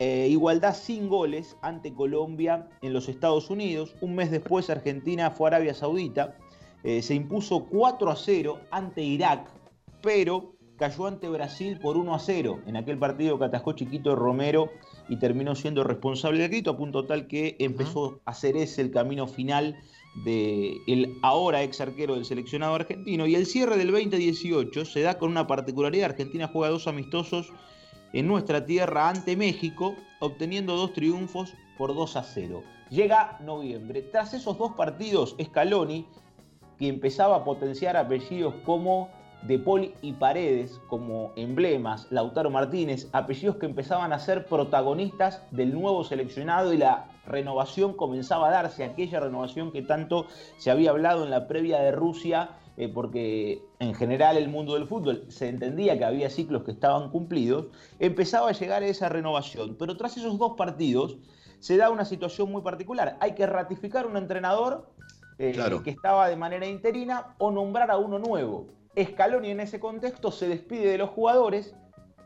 Eh, 0.00 0.26
igualdad 0.28 0.74
sin 0.74 1.08
goles 1.08 1.56
ante 1.62 1.94
Colombia 1.94 2.68
en 2.82 2.92
los 2.92 3.08
Estados 3.08 3.50
Unidos. 3.50 3.94
Un 4.00 4.16
mes 4.16 4.30
después 4.30 4.68
Argentina 4.68 5.30
fue 5.30 5.48
a 5.48 5.54
Arabia 5.54 5.74
Saudita. 5.74 6.36
Eh, 6.82 7.00
se 7.00 7.14
impuso 7.14 7.64
4 7.66 8.10
a 8.10 8.16
0 8.16 8.60
ante 8.70 9.02
Irak, 9.02 9.48
pero 10.02 10.53
cayó 10.84 11.06
ante 11.06 11.30
Brasil 11.30 11.78
por 11.80 11.96
1 11.96 12.14
a 12.14 12.18
0 12.18 12.60
en 12.66 12.76
aquel 12.76 12.98
partido 12.98 13.38
que 13.38 13.46
atascó 13.46 13.72
Chiquito 13.72 14.14
Romero 14.14 14.68
y 15.08 15.16
terminó 15.16 15.54
siendo 15.54 15.82
responsable 15.82 16.40
del 16.40 16.50
grito, 16.50 16.72
a 16.72 16.76
punto 16.76 17.06
tal 17.06 17.26
que 17.26 17.56
empezó 17.58 18.20
a 18.26 18.34
ser 18.34 18.58
ese 18.58 18.82
el 18.82 18.90
camino 18.90 19.26
final 19.26 19.78
del 20.26 20.76
el 20.86 21.16
ahora 21.22 21.62
ex 21.62 21.80
arquero 21.80 22.16
del 22.16 22.26
seleccionado 22.26 22.74
argentino. 22.74 23.26
Y 23.26 23.34
el 23.34 23.46
cierre 23.46 23.78
del 23.78 23.92
2018 23.92 24.84
se 24.84 25.00
da 25.00 25.16
con 25.16 25.30
una 25.30 25.46
particularidad. 25.46 26.10
Argentina 26.10 26.50
juega 26.52 26.68
dos 26.68 26.86
amistosos 26.86 27.50
en 28.12 28.26
nuestra 28.26 28.66
tierra 28.66 29.08
ante 29.08 29.38
México, 29.38 29.96
obteniendo 30.20 30.76
dos 30.76 30.92
triunfos 30.92 31.54
por 31.78 31.94
2 31.94 32.16
a 32.16 32.22
0. 32.24 32.62
Llega 32.90 33.38
noviembre. 33.40 34.02
Tras 34.02 34.34
esos 34.34 34.58
dos 34.58 34.74
partidos, 34.74 35.34
Scaloni, 35.42 36.06
que 36.78 36.88
empezaba 36.88 37.36
a 37.36 37.44
potenciar 37.44 37.96
apellidos 37.96 38.54
como 38.66 39.23
de 39.44 39.58
Paul 39.58 39.92
y 40.00 40.12
Paredes 40.14 40.80
como 40.88 41.32
emblemas, 41.36 42.06
Lautaro 42.10 42.50
Martínez, 42.50 43.08
apellidos 43.12 43.56
que 43.56 43.66
empezaban 43.66 44.12
a 44.12 44.18
ser 44.18 44.46
protagonistas 44.46 45.42
del 45.50 45.74
nuevo 45.74 46.02
seleccionado 46.04 46.72
y 46.72 46.78
la 46.78 47.08
renovación 47.26 47.94
comenzaba 47.94 48.48
a 48.48 48.50
darse, 48.50 48.84
aquella 48.84 49.20
renovación 49.20 49.70
que 49.70 49.82
tanto 49.82 50.26
se 50.56 50.70
había 50.70 50.90
hablado 50.90 51.24
en 51.24 51.30
la 51.30 51.46
previa 51.46 51.80
de 51.80 51.92
Rusia, 51.92 52.50
eh, 52.76 52.88
porque 52.88 53.62
en 53.78 53.94
general 53.94 54.36
el 54.36 54.48
mundo 54.48 54.74
del 54.74 54.86
fútbol 54.86 55.24
se 55.28 55.48
entendía 55.48 55.96
que 55.98 56.04
había 56.04 56.30
ciclos 56.30 56.64
que 56.64 56.72
estaban 56.72 57.10
cumplidos, 57.10 57.66
empezaba 57.98 58.48
a 58.48 58.52
llegar 58.52 58.82
esa 58.82 59.08
renovación. 59.08 59.76
Pero 59.78 59.96
tras 59.96 60.16
esos 60.16 60.38
dos 60.38 60.54
partidos 60.56 61.16
se 61.60 61.76
da 61.76 61.90
una 61.90 62.04
situación 62.04 62.50
muy 62.50 62.62
particular. 62.62 63.16
Hay 63.20 63.34
que 63.34 63.46
ratificar 63.46 64.06
un 64.06 64.16
entrenador 64.16 64.90
eh, 65.38 65.54
que 65.82 65.90
estaba 65.90 66.28
de 66.28 66.36
manera 66.36 66.66
interina 66.66 67.34
o 67.38 67.50
nombrar 67.50 67.90
a 67.90 67.96
uno 67.96 68.18
nuevo. 68.18 68.66
Scaloni 69.02 69.50
en 69.50 69.60
ese 69.60 69.80
contexto 69.80 70.30
se 70.30 70.48
despide 70.48 70.90
de 70.90 70.98
los 70.98 71.10
jugadores 71.10 71.74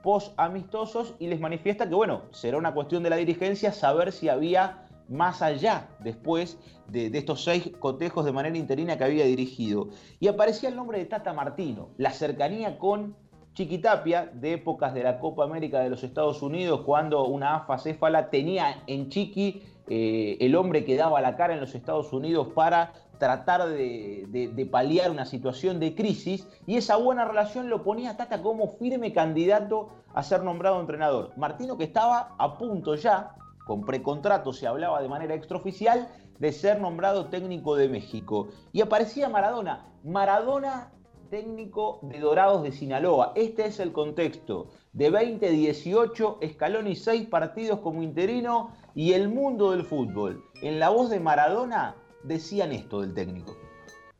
post 0.02 0.32
amistosos 0.36 1.14
y 1.18 1.26
les 1.26 1.40
manifiesta 1.40 1.88
que 1.88 1.94
bueno, 1.94 2.22
será 2.30 2.58
una 2.58 2.74
cuestión 2.74 3.02
de 3.02 3.10
la 3.10 3.16
dirigencia 3.16 3.72
saber 3.72 4.12
si 4.12 4.28
había 4.28 4.84
más 5.08 5.42
allá 5.42 5.88
después 6.00 6.58
de, 6.88 7.06
estos 7.06 7.44
seis 7.44 7.70
cotejos 7.78 8.24
de 8.24 8.32
manera 8.32 8.56
interina 8.56 8.96
que 8.96 9.04
había 9.04 9.24
dirigido. 9.24 9.88
Y 10.20 10.28
aparecía 10.28 10.68
el 10.68 10.76
nombre 10.76 10.98
de 10.98 11.06
Tata 11.06 11.32
Martino, 11.32 11.90
la 11.96 12.12
cercanía 12.12 12.78
con 12.78 13.16
Chiquitapia 13.54 14.30
de 14.32 14.52
épocas 14.52 14.94
de 14.94 15.02
la 15.02 15.18
Copa 15.18 15.44
América 15.44 15.80
de 15.80 15.90
los 15.90 16.04
Estados 16.04 16.42
Unidos, 16.42 16.82
cuando 16.82 17.26
una 17.26 17.56
AFA 17.56 17.78
céfala 17.78 18.30
tenía 18.30 18.82
en 18.86 19.08
Chiqui 19.08 19.62
eh, 19.88 20.36
el 20.40 20.54
hombre 20.54 20.84
que 20.84 20.96
daba 20.96 21.20
la 21.20 21.34
cara 21.36 21.54
en 21.54 21.60
los 21.60 21.74
Estados 21.74 22.12
Unidos 22.12 22.48
para 22.54 22.92
tratar 23.18 23.68
de, 23.68 24.68
paliar 24.70 25.10
una 25.10 25.24
situación 25.24 25.80
de 25.80 25.94
crisis 25.94 26.46
y 26.66 26.76
esa 26.76 26.96
buena 26.96 27.24
relación 27.24 27.68
lo 27.68 27.82
ponía 27.82 28.16
Tata 28.16 28.42
como 28.42 28.68
firme 28.68 29.12
candidato 29.12 29.90
a 30.14 30.22
ser 30.22 30.42
nombrado 30.42 30.80
entrenador. 30.80 31.32
Martino 31.36 31.76
que 31.76 31.84
estaba 31.84 32.34
a 32.38 32.58
punto 32.58 32.94
ya, 32.94 33.34
con 33.66 33.84
precontrato 33.84 34.52
se 34.52 34.66
hablaba 34.66 35.02
de 35.02 35.08
manera 35.08 35.34
extraoficial, 35.34 36.08
de 36.38 36.52
ser 36.52 36.80
nombrado 36.80 37.26
técnico 37.26 37.76
de 37.76 37.88
México. 37.88 38.48
Y 38.72 38.80
aparecía 38.80 39.28
Maradona. 39.28 39.86
Maradona 40.04 40.92
técnico 41.30 42.00
de 42.02 42.20
Dorados 42.20 42.62
de 42.62 42.72
Sinaloa. 42.72 43.32
Este 43.34 43.66
es 43.66 43.80
el 43.80 43.92
contexto. 43.92 44.68
De 44.92 45.10
2018, 45.10 46.40
Scaloni 46.52 46.96
seis 46.96 47.26
partidos 47.28 47.80
como 47.80 48.02
interino 48.02 48.70
y 48.94 49.12
el 49.12 49.28
mundo 49.28 49.72
del 49.72 49.84
fútbol. 49.84 50.44
En 50.62 50.78
la 50.78 50.88
voz 50.88 51.10
de 51.10 51.20
Maradona, 51.20 51.96
decían 52.24 52.72
esto 52.72 53.00
del 53.00 53.14
técnico. 53.14 53.56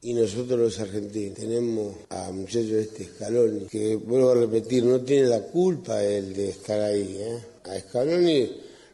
y 0.00 0.14
nosotros 0.14 0.59
los 0.59 0.78
argentinos 0.78 1.38
tenemos 1.38 1.97
a 2.11 2.31
muchachos 2.31 2.71
este 2.71 3.05
Scaloni, 3.05 3.67
que 3.67 3.97
vuelvo 3.97 4.31
a 4.31 4.35
repetir, 4.35 4.85
no 4.85 5.00
tiene 5.00 5.26
la 5.26 5.43
culpa 5.43 6.02
él 6.05 6.35
de 6.35 6.50
estar 6.50 6.81
ahí. 6.81 7.17
¿eh? 7.19 7.38
A 7.64 7.81
Scaloni 7.81 8.49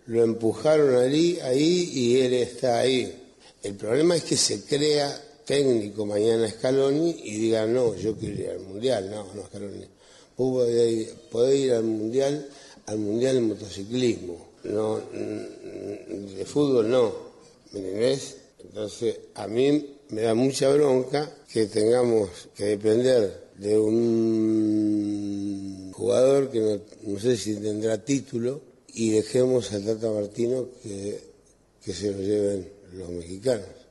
lo 0.06 0.23
empujaron 0.23 0.96
allí, 0.96 1.38
ahí 1.40 1.90
y 1.92 2.20
él 2.20 2.32
está 2.34 2.78
ahí. 2.78 3.23
El 3.62 3.75
problema 3.75 4.16
es 4.16 4.25
que 4.25 4.37
se 4.37 4.64
crea 4.64 5.14
técnico 5.44 6.06
mañana 6.06 6.49
Scaloni 6.50 7.16
y 7.25 7.38
diga, 7.38 7.66
no, 7.66 7.94
yo 7.94 8.16
quiero 8.16 8.40
ir 8.40 8.50
al 8.50 8.61
Mundial. 8.61 9.11
No, 9.11 9.25
no, 9.34 9.46
Scaloni. 9.46 9.84
Vos 10.37 10.66
podés 11.30 11.61
ir, 11.61 11.73
al 11.73 11.84
Mundial, 11.84 12.49
al 12.87 12.99
Mundial 12.99 13.34
de 13.37 13.40
motociclismo. 13.42 14.54
No, 14.64 14.99
de 14.99 16.44
fútbol 16.46 16.90
no. 16.90 17.12
¿Me 17.73 17.80
entendés? 17.80 18.37
Entonces, 18.64 19.18
a 19.35 19.47
mí 19.47 19.99
me 20.11 20.23
da 20.23 20.35
mucha 20.35 20.68
bronca 20.71 21.30
que 21.52 21.66
tengamos 21.66 22.49
que 22.54 22.64
depender 22.64 23.44
de 23.59 23.78
un 23.78 25.90
jugador 25.92 26.50
que 26.50 26.80
no, 27.02 27.18
sé 27.18 27.37
si 27.37 27.56
tendrá 27.56 28.02
título 28.04 28.61
y 28.88 29.11
dejemos 29.11 29.73
al 29.73 29.85
Tata 29.85 30.11
Martino 30.11 30.68
que, 30.83 31.21
que 31.85 31.92
se 31.92 32.11
lo 32.11 32.18
lleven 32.18 32.68
los 32.92 33.11
mexicanos. 33.11 33.83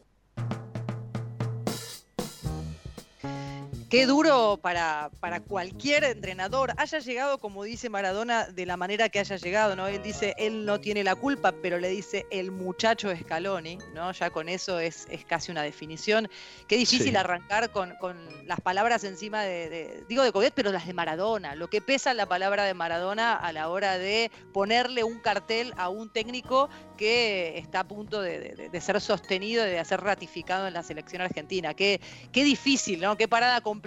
Qué 3.93 4.07
duro 4.07 4.57
para, 4.59 5.11
para, 5.19 5.39
cualquier 5.39 6.03
entrenador, 6.03 6.73
haya 6.77 6.97
llegado, 6.97 7.37
como 7.37 7.63
dice 7.63 7.91
Maradona, 7.91 8.47
de 8.47 8.65
la 8.65 8.75
manera 8.75 9.07
que 9.09 9.19
haya 9.19 9.35
llegado, 9.35 9.75
¿no? 9.75 9.85
Él 9.85 10.01
dice, 10.01 10.33
él 10.39 10.65
no 10.65 10.79
tiene 10.79 11.03
la 11.03 11.13
culpa, 11.13 11.51
pero 11.61 11.77
le 11.77 11.89
dice 11.89 12.25
el 12.31 12.49
muchacho 12.49 13.15
Scaloni, 13.15 13.77
¿no? 13.93 14.11
Ya 14.11 14.31
con 14.31 14.49
eso 14.49 14.79
es, 14.79 15.05
es 15.11 15.23
casi 15.25 15.51
una 15.51 15.61
definición. 15.61 16.27
Qué 16.67 16.75
difícil 16.75 17.15
arrancar 17.15 17.69
con, 17.69 17.95
con, 17.97 18.17
las 18.47 18.61
palabras 18.61 19.03
encima 19.03 19.43
de, 19.43 20.03
digo 20.09 20.23
de 20.23 20.31
Codet, 20.31 20.55
pero 20.55 20.71
las 20.71 20.87
de 20.87 20.93
Maradona. 20.93 21.53
Lo 21.53 21.69
que 21.69 21.79
pesa 21.79 22.15
la 22.15 22.25
palabra 22.25 22.63
de 22.63 22.73
Maradona 22.73 23.35
a 23.35 23.53
la 23.53 23.69
hora 23.69 23.99
de 23.99 24.31
ponerle 24.53 25.03
un 25.03 25.19
cartel 25.19 25.71
a 25.77 25.89
un 25.89 26.11
técnico 26.11 26.67
que 26.97 27.57
está 27.57 27.81
a 27.81 27.87
punto 27.87 28.21
de, 28.21 28.69
ser 28.81 29.01
sostenido, 29.01 29.63
de 29.63 29.83
ser 29.85 30.01
ratificado 30.01 30.67
en 30.67 30.73
la 30.73 30.81
selección 30.81 31.21
argentina. 31.21 31.73
Qué, 31.73 32.01
qué 32.31 32.43
difícil, 32.43 33.01
¿no? 33.01 33.17
Qué 33.17 33.27
parada 33.27 33.61
complicada, 33.61 33.82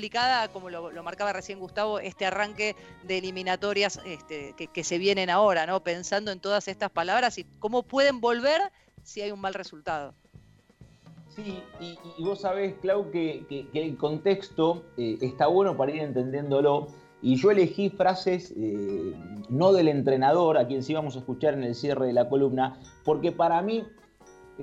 como 0.53 0.71
lo, 0.71 1.03
marcaba 1.03 1.33
recién 1.33 1.59
Gustavo, 1.59 1.99
este 1.99 2.27
arranque 2.27 2.77
de 3.05 3.19
eliminatorias 3.19 4.01
este, 4.05 4.55
que, 4.55 4.85
se 4.85 4.99
vienen 4.99 5.31
ahora, 5.31 5.67
¿no? 5.67 5.81
Pensando 5.81 6.31
en 6.31 6.41
todas 6.41 6.69
estas 6.69 6.91
palabras 6.91 7.39
y 7.39 7.45
cómo 7.59 7.83
pueden 7.83 8.21
volver 8.21 8.61
si 9.03 9.23
hay 9.23 9.31
un 9.31 9.41
mal 9.41 9.55
resultado. 9.55 10.15
Sí, 11.35 11.63
y, 11.81 12.23
vos 12.23 12.41
sabés, 12.43 12.75
Clau, 12.81 13.11
que, 13.11 13.47
el 13.73 13.97
contexto 13.97 14.85
eh, 14.97 15.19
está 15.21 15.47
bueno 15.47 15.77
para 15.77 15.93
ir 15.93 16.03
entendiéndolo 16.03 16.89
y 17.23 17.37
yo 17.37 17.51
elegí 17.51 17.91
frases 17.91 18.53
eh, 18.57 19.15
no 19.49 19.73
del 19.73 19.89
entrenador, 19.89 20.59
a 20.59 20.67
quien 20.67 20.83
sí 20.83 20.95
vamos 20.95 21.17
a 21.17 21.21
escuchar 21.21 21.55
en 21.55 21.65
el 21.65 21.75
cierre 21.75 22.07
de 22.07 22.13
la 22.13 22.29
columna, 22.29 22.79
porque 23.05 23.33
para 23.33 23.63
mí 23.63 23.85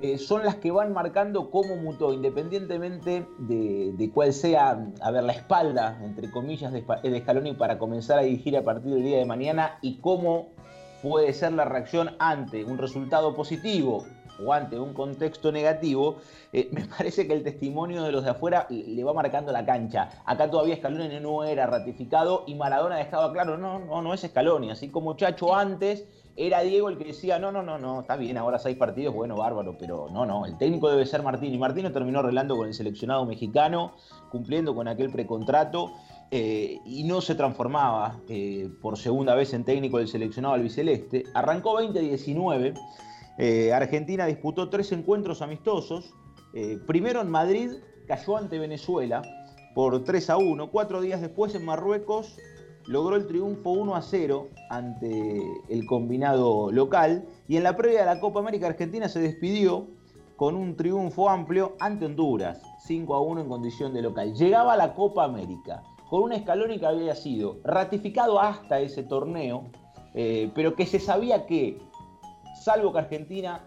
eh, 0.02 0.18
son 0.18 0.44
las 0.44 0.56
que 0.56 0.70
van 0.70 0.92
marcando 0.92 1.50
cómo 1.50 1.76
mutó, 1.76 2.12
independientemente 2.12 3.26
de, 3.38 4.10
cuál 4.12 4.32
sea, 4.32 4.86
a 5.00 5.10
ver, 5.10 5.22
la 5.22 5.32
espalda, 5.32 6.00
entre 6.02 6.30
comillas, 6.30 6.72
de, 6.72 6.84
de 7.02 7.20
Scaloni 7.20 7.54
para 7.54 7.78
comenzar 7.78 8.18
a 8.18 8.22
dirigir 8.22 8.56
a 8.56 8.62
partir 8.62 8.92
del 8.92 9.04
día 9.04 9.18
de 9.18 9.24
mañana 9.24 9.78
y 9.82 9.98
cómo 9.98 10.48
puede 11.02 11.32
ser 11.32 11.52
la 11.52 11.64
reacción 11.64 12.16
ante 12.18 12.64
un 12.64 12.78
resultado 12.78 13.34
positivo 13.34 14.04
o 14.42 14.52
ante 14.52 14.78
un 14.78 14.94
contexto 14.94 15.52
negativo, 15.52 16.16
eh, 16.52 16.68
me 16.72 16.86
parece 16.86 17.26
que 17.26 17.34
el 17.34 17.42
testimonio 17.42 18.02
de 18.02 18.12
los 18.12 18.24
de 18.24 18.30
afuera 18.30 18.66
le 18.70 19.04
va 19.04 19.12
marcando 19.12 19.52
la 19.52 19.64
cancha. 19.64 20.10
Acá 20.24 20.50
todavía 20.50 20.76
Scaloni 20.76 21.20
no 21.20 21.44
era 21.44 21.66
ratificado 21.66 22.44
y 22.46 22.54
Maradona 22.54 22.96
dejaba 22.96 23.32
claro, 23.32 23.56
no, 23.56 23.78
no, 23.78 24.02
no 24.02 24.14
es 24.14 24.20
Scaloni, 24.22 24.70
así 24.70 24.88
como 24.88 25.16
Chacho 25.16 25.54
antes 25.54 26.04
era 26.36 26.62
Diego 26.62 26.88
el 26.88 26.98
que 26.98 27.04
decía, 27.04 27.38
no, 27.38 27.52
no, 27.52 27.62
no, 27.62 27.78
no, 27.78 28.00
está 28.00 28.16
bien, 28.16 28.36
ahora 28.36 28.58
seis 28.58 28.76
partidos, 28.76 29.14
bueno, 29.14 29.36
bárbaro, 29.36 29.76
pero 29.78 30.08
no, 30.10 30.26
no, 30.26 30.46
el 30.46 30.58
técnico 30.58 30.90
debe 30.90 31.06
ser 31.06 31.22
Martín. 31.22 31.54
Y 31.54 31.58
Martino 31.58 31.92
terminó 31.92 32.18
arreglando 32.18 32.56
con 32.56 32.66
el 32.66 32.74
seleccionado 32.74 33.24
mexicano, 33.24 33.92
cumpliendo 34.30 34.74
con 34.74 34.88
aquel 34.88 35.10
precontrato, 35.10 35.92
eh, 36.30 36.80
y 36.84 37.04
no 37.04 37.20
se 37.20 37.36
transformaba 37.36 38.18
eh, 38.28 38.68
por 38.82 38.98
segunda 38.98 39.36
vez 39.36 39.54
en 39.54 39.62
técnico 39.64 39.98
del 39.98 40.08
seleccionado 40.08 40.54
albiceleste. 40.54 41.24
Arrancó 41.34 41.80
2019 41.80 42.74
eh, 43.38 43.72
Argentina 43.72 44.26
disputó 44.26 44.68
tres 44.68 44.92
encuentros 44.92 45.42
amistosos. 45.42 46.14
Eh, 46.52 46.78
primero 46.86 47.20
en 47.20 47.30
Madrid 47.30 47.70
cayó 48.06 48.36
ante 48.36 48.58
Venezuela 48.58 49.22
por 49.74 50.04
3 50.04 50.30
a 50.30 50.36
1. 50.36 50.70
Cuatro 50.70 51.00
días 51.00 51.20
después 51.20 51.54
en 51.54 51.64
Marruecos 51.64 52.36
logró 52.86 53.16
el 53.16 53.26
triunfo 53.26 53.70
1 53.70 53.94
a 53.94 54.02
0 54.02 54.48
ante 54.70 55.42
el 55.68 55.86
combinado 55.86 56.70
local. 56.70 57.26
Y 57.48 57.56
en 57.56 57.64
la 57.64 57.76
previa 57.76 58.00
de 58.00 58.06
la 58.06 58.20
Copa 58.20 58.40
América 58.40 58.68
Argentina 58.68 59.08
se 59.08 59.20
despidió 59.20 59.88
con 60.36 60.56
un 60.56 60.76
triunfo 60.76 61.28
amplio 61.28 61.76
ante 61.78 62.06
Honduras, 62.06 62.60
5 62.80 63.14
a 63.14 63.20
1 63.20 63.40
en 63.42 63.48
condición 63.48 63.94
de 63.94 64.02
local. 64.02 64.34
Llegaba 64.34 64.76
la 64.76 64.94
Copa 64.94 65.24
América 65.24 65.82
con 66.08 66.24
un 66.24 66.32
escalón 66.32 66.78
que 66.78 66.86
había 66.86 67.14
sido 67.14 67.58
ratificado 67.64 68.40
hasta 68.40 68.80
ese 68.80 69.02
torneo, 69.02 69.64
eh, 70.14 70.50
pero 70.54 70.74
que 70.74 70.86
se 70.86 71.00
sabía 71.00 71.46
que 71.46 71.78
salvo 72.54 72.92
que 72.92 72.98
Argentina 72.98 73.64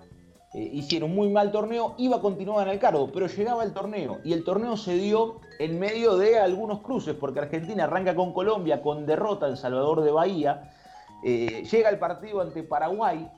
eh, 0.54 0.70
hiciera 0.74 1.06
un 1.06 1.14
muy 1.14 1.30
mal 1.30 1.52
torneo, 1.52 1.96
iba 1.98 2.18
a 2.18 2.22
continuar 2.22 2.68
en 2.68 2.74
el 2.74 2.80
cargo, 2.80 3.12
pero 3.12 3.28
llegaba 3.28 3.64
el 3.64 3.74
torneo 3.74 4.20
y 4.24 4.34
el 4.34 4.44
torneo 4.44 4.78
se 4.78 4.96
dio 4.96 5.42
en 5.60 5.78
medio 5.78 6.18
de 6.18 6.40
algunos 6.40 6.80
cruces, 6.82 7.16
porque 7.16 7.40
Argentina 7.40 7.84
arranca 7.84 8.16
con 8.16 8.34
Colombia 8.34 8.82
con 8.82 9.06
derrota 9.06 9.48
en 9.48 9.58
Salvador 9.58 10.02
de 10.02 10.12
Bahía, 10.12 10.72
eh, 11.24 11.64
llega 11.70 11.90
el 11.90 12.00
partido 12.00 12.42
ante 12.42 12.64
Paraguay, 12.64 13.30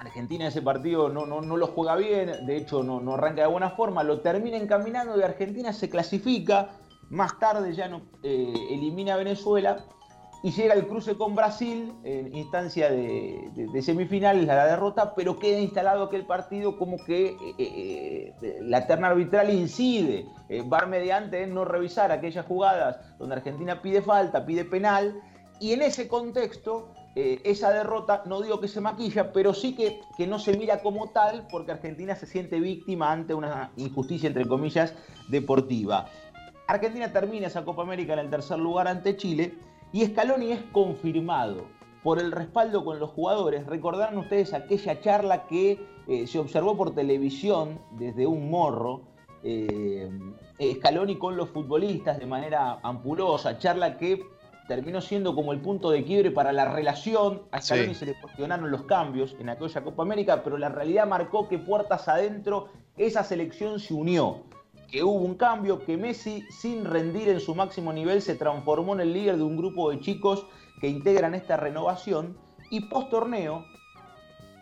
Argentina 0.00 0.48
ese 0.48 0.62
partido 0.62 1.08
no, 1.08 1.26
no, 1.26 1.40
no 1.40 1.56
lo 1.56 1.66
juega 1.68 1.94
bien, 1.96 2.46
de 2.46 2.56
hecho 2.56 2.82
no, 2.82 3.00
no, 3.00 3.14
arranca 3.14 3.42
de 3.42 3.48
buena 3.48 3.70
forma, 3.70 4.02
lo 4.02 4.20
termina 4.20 4.56
encaminando 4.56 5.18
y 5.18 5.22
Argentina 5.22 5.72
se 5.72 5.90
clasifica, 5.90 6.70
más 7.10 7.38
tarde 7.38 7.74
ya 7.74 7.90
eh, 8.22 8.54
elimina 8.70 9.14
a 9.14 9.18
Venezuela 9.18 9.84
y 10.44 10.50
llega 10.50 10.74
el 10.74 10.86
cruce 10.86 11.16
con 11.16 11.34
Brasil 11.34 11.94
en 12.04 12.36
instancia 12.36 12.90
de, 12.90 13.80
semifinales, 13.80 14.44
la 14.44 14.66
derrota, 14.66 15.14
pero 15.14 15.38
queda 15.38 15.58
instalado 15.58 16.04
aquel 16.04 16.26
partido 16.26 16.76
como 16.76 17.02
que 17.02 17.28
eh, 17.28 18.34
eh, 18.42 18.58
la 18.60 18.86
terna 18.86 19.08
arbitral 19.08 19.48
incide, 19.48 20.26
eh, 20.50 20.60
va 20.60 20.84
mediante 20.84 21.42
en 21.44 21.54
no 21.54 21.64
revisar 21.64 22.12
aquellas 22.12 22.44
jugadas 22.44 22.98
donde 23.18 23.36
Argentina 23.36 23.80
pide 23.80 24.02
falta, 24.02 24.44
pide 24.44 24.66
penal, 24.66 25.18
y 25.60 25.72
en 25.72 25.80
ese 25.80 26.08
contexto 26.08 26.90
esa 27.14 27.70
derrota, 27.70 28.24
no 28.26 28.42
digo 28.42 28.60
que 28.60 28.68
se 28.68 28.80
maquilla, 28.80 29.32
pero 29.32 29.54
sí 29.54 29.74
que, 29.74 30.00
que 30.18 30.26
no 30.26 30.40
se 30.40 30.58
mira 30.58 30.82
como 30.82 31.10
tal 31.10 31.46
porque 31.50 31.70
Argentina 31.70 32.16
se 32.16 32.26
siente 32.26 32.60
víctima 32.60 33.12
ante 33.12 33.32
una 33.32 33.70
injusticia, 33.76 34.26
entre 34.26 34.44
comillas, 34.46 34.92
deportiva. 35.28 36.06
Argentina 36.66 37.12
termina 37.12 37.46
esa 37.46 37.64
Copa 37.64 37.82
América 37.82 38.14
en 38.14 38.18
el 38.18 38.30
tercer 38.30 38.58
lugar 38.58 38.88
ante 38.88 39.16
Chile 39.16 39.54
y 39.94 40.04
Scaloni 40.06 40.50
es 40.50 40.60
confirmado 40.72 41.66
por 42.02 42.18
el 42.18 42.32
respaldo 42.32 42.84
con 42.84 42.98
los 42.98 43.10
jugadores. 43.10 43.64
Recordarán 43.64 44.18
ustedes 44.18 44.52
aquella 44.52 45.00
charla 45.00 45.46
que 45.46 45.86
eh, 46.08 46.26
se 46.26 46.40
observó 46.40 46.76
por 46.76 46.96
televisión 46.96 47.78
desde 47.92 48.26
un 48.26 48.50
morro, 48.50 49.02
eh, 49.44 50.10
Scaloni 50.78 51.16
con 51.16 51.36
los 51.36 51.48
futbolistas 51.50 52.18
de 52.18 52.26
manera 52.26 52.80
ampulosa, 52.82 53.56
charla 53.60 53.96
que 53.96 54.20
terminó 54.66 55.00
siendo 55.00 55.32
como 55.32 55.52
el 55.52 55.60
punto 55.60 55.92
de 55.92 56.02
quiebre 56.02 56.32
para 56.32 56.50
la 56.50 56.74
relación. 56.74 57.42
A 57.52 57.60
Scaloni 57.60 57.94
se 57.94 58.06
le 58.06 58.20
cuestionaron 58.20 58.72
los 58.72 58.82
cambios 58.82 59.36
en 59.38 59.48
aquella 59.48 59.84
Copa 59.84 60.02
América, 60.02 60.42
pero 60.42 60.58
la 60.58 60.70
realidad 60.70 61.06
marcó 61.06 61.46
que 61.46 61.58
puertas 61.60 62.08
adentro 62.08 62.66
esa 62.96 63.22
selección 63.22 63.78
se 63.78 63.94
unió 63.94 64.42
que 64.90 65.02
hubo 65.02 65.20
un 65.20 65.34
cambio, 65.34 65.84
que 65.84 65.96
Messi, 65.96 66.44
sin 66.50 66.84
rendir 66.84 67.28
en 67.28 67.40
su 67.40 67.54
máximo 67.54 67.92
nivel, 67.92 68.22
se 68.22 68.34
transformó 68.34 68.94
en 68.94 69.00
el 69.00 69.12
líder 69.12 69.36
de 69.36 69.42
un 69.42 69.56
grupo 69.56 69.90
de 69.90 70.00
chicos 70.00 70.46
que 70.80 70.88
integran 70.88 71.34
esta 71.34 71.56
renovación. 71.56 72.36
Y 72.70 72.80
post 72.80 73.10
torneo, 73.10 73.64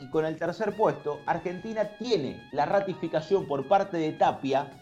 y 0.01 0.11
con 0.11 0.25
el 0.25 0.39
tercer 0.39 0.77
puesto, 0.77 1.19
Argentina 1.27 1.97
tiene 1.99 2.43
la 2.53 2.67
ratificación 2.67 3.47
por 3.47 3.69
parte 3.69 3.97
de 3.97 4.13
Tapia 4.13 4.73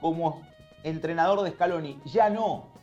como 0.00 0.42
entrenador 0.82 1.42
de 1.42 1.50
Scaloni, 1.50 2.00
ya 2.04 2.28
no 2.28 2.76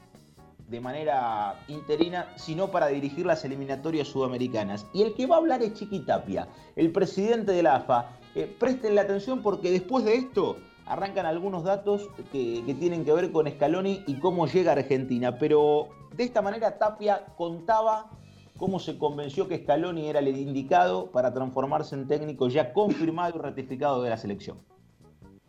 de 0.67 0.79
manera 0.79 1.60
interina, 1.67 2.34
sino 2.36 2.72
para 2.72 2.88
dirigir 2.88 3.25
las 3.25 3.46
eliminatorias 3.46 4.08
sudamericanas. 4.08 4.88
Y 4.93 5.03
el 5.03 5.13
que 5.13 5.27
va 5.27 5.36
a 5.36 5.39
hablar 5.39 5.62
es 5.62 5.74
Chiqui 5.75 6.00
Tapia, 6.00 6.48
el 6.75 6.91
presidente 6.91 7.51
de 7.51 7.63
la 7.63 7.75
AFA. 7.75 8.10
Eh, 8.34 8.48
presten 8.60 8.96
la 8.96 9.01
atención 9.01 9.43
porque 9.43 9.70
después 9.70 10.03
de 10.05 10.15
esto 10.15 10.58
arrancan 10.93 11.25
algunos 11.25 11.63
datos 11.63 12.07
que, 12.31 12.63
tienen 12.79 13.03
que 13.03 13.12
ver 13.13 13.31
con 13.31 13.50
Scaloni 13.50 14.03
y 14.05 14.19
cómo 14.19 14.47
llega 14.47 14.71
a 14.71 14.75
Argentina. 14.75 15.38
Pero 15.38 15.88
de 16.15 16.23
esta 16.23 16.41
manera 16.41 16.77
Tapia 16.77 17.25
contaba 17.35 18.12
cómo 18.57 18.79
se 18.79 18.97
convenció 18.97 19.47
que 19.47 19.57
Scaloni 19.57 20.07
era 20.07 20.19
el 20.19 20.27
indicado 20.27 21.07
para 21.07 21.33
transformarse 21.33 21.95
en 21.95 22.07
técnico 22.07 22.47
ya 22.47 22.71
confirmado 22.73 23.38
y 23.38 23.41
ratificado 23.41 24.03
de 24.03 24.12
la 24.12 24.17
selección. 24.17 24.57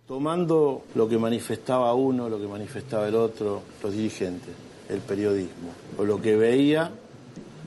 Tomando 0.06 0.82
lo 0.94 1.08
que 1.08 1.18
manifestaba 1.18 1.92
uno, 1.94 2.28
lo 2.28 2.38
que 2.38 2.46
manifestaba 2.46 3.06
el 3.06 3.14
otro, 3.14 3.62
los 3.82 3.92
dirigentes, 3.92 4.54
el 4.88 5.00
periodismo, 5.00 5.70
o 5.98 6.04
lo 6.04 6.20
que 6.20 6.36
veía, 6.36 6.90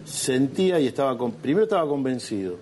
sentía 0.03 0.79
y 0.79 0.88
estaba, 0.88 1.15
primero 1.41 1.63
estaba 1.63 1.88
convencido 1.88 2.55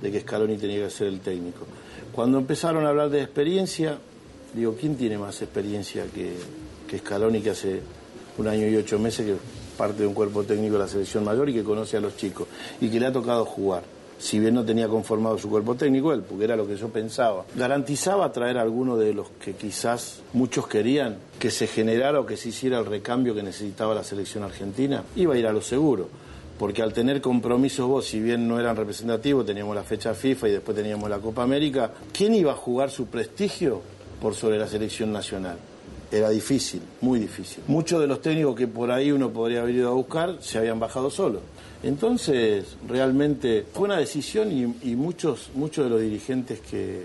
de 0.00 0.10
que 0.10 0.20
Scaloni 0.20 0.56
tenía 0.56 0.84
que 0.84 0.90
ser 0.90 1.08
el 1.08 1.20
técnico. 1.20 1.66
Cuando 2.12 2.38
empezaron 2.38 2.84
a 2.86 2.90
hablar 2.90 3.10
de 3.10 3.22
experiencia, 3.22 3.98
digo, 4.54 4.76
¿quién 4.78 4.96
tiene 4.96 5.18
más 5.18 5.40
experiencia 5.42 6.04
que, 6.14 6.34
que 6.88 6.98
Scaloni 6.98 7.40
que 7.40 7.50
hace 7.50 7.80
un 8.38 8.48
año 8.48 8.68
y 8.68 8.76
ocho 8.76 8.98
meses 8.98 9.26
que 9.26 9.36
parte 9.76 10.02
de 10.02 10.06
un 10.06 10.14
cuerpo 10.14 10.44
técnico 10.44 10.74
de 10.74 10.80
la 10.80 10.88
selección 10.88 11.24
mayor 11.24 11.48
y 11.48 11.54
que 11.54 11.64
conoce 11.64 11.96
a 11.96 12.00
los 12.00 12.16
chicos 12.16 12.46
y 12.80 12.88
que 12.88 13.00
le 13.00 13.06
ha 13.06 13.12
tocado 13.12 13.44
jugar? 13.44 13.82
si 14.18 14.38
bien 14.38 14.54
no 14.54 14.64
tenía 14.64 14.88
conformado 14.88 15.36
su 15.38 15.50
cuerpo 15.50 15.74
técnico, 15.74 16.12
él, 16.12 16.22
porque 16.22 16.44
era 16.44 16.56
lo 16.56 16.66
que 16.66 16.76
yo 16.76 16.88
pensaba. 16.88 17.44
Garantizaba 17.54 18.30
traer 18.32 18.58
a 18.58 18.62
alguno 18.62 18.96
de 18.96 19.12
los 19.12 19.28
que 19.44 19.54
quizás 19.54 20.22
muchos 20.32 20.66
querían 20.66 21.18
que 21.38 21.50
se 21.50 21.66
generara 21.66 22.20
o 22.20 22.26
que 22.26 22.36
se 22.36 22.48
hiciera 22.48 22.78
el 22.78 22.86
recambio 22.86 23.34
que 23.34 23.42
necesitaba 23.42 23.94
la 23.94 24.04
selección 24.04 24.44
argentina, 24.44 25.04
iba 25.16 25.34
a 25.34 25.38
ir 25.38 25.46
a 25.46 25.52
lo 25.52 25.60
seguro. 25.60 26.08
Porque 26.58 26.82
al 26.82 26.92
tener 26.92 27.20
compromisos 27.20 27.88
vos, 27.88 28.06
si 28.06 28.20
bien 28.20 28.46
no 28.46 28.60
eran 28.60 28.76
representativos, 28.76 29.44
teníamos 29.44 29.74
la 29.74 29.82
fecha 29.82 30.14
FIFA 30.14 30.48
y 30.48 30.52
después 30.52 30.76
teníamos 30.76 31.10
la 31.10 31.18
Copa 31.18 31.42
América, 31.42 31.90
¿quién 32.12 32.34
iba 32.34 32.52
a 32.52 32.56
jugar 32.56 32.90
su 32.90 33.06
prestigio 33.06 33.82
por 34.24 34.34
sobre 34.34 34.58
la 34.58 34.66
selección 34.66 35.12
nacional? 35.12 35.58
Era 36.10 36.30
difícil, 36.30 36.80
muy 37.02 37.18
difícil. 37.18 37.62
Muchos 37.66 38.00
de 38.00 38.06
los 38.06 38.22
técnicos 38.22 38.56
que 38.56 38.66
por 38.66 38.90
ahí 38.90 39.12
uno 39.12 39.28
podría 39.28 39.60
haber 39.60 39.74
ido 39.74 39.90
a 39.90 39.92
buscar 39.92 40.38
se 40.40 40.56
habían 40.56 40.80
bajado 40.80 41.10
solos. 41.10 41.42
Entonces, 41.82 42.78
realmente 42.88 43.66
fue 43.70 43.84
una 43.84 43.98
decisión 43.98 44.50
y, 44.50 44.96
muchos, 44.96 45.50
muchos 45.54 45.84
de 45.84 45.90
los 45.90 46.00
dirigentes 46.00 46.60
que, 46.60 47.04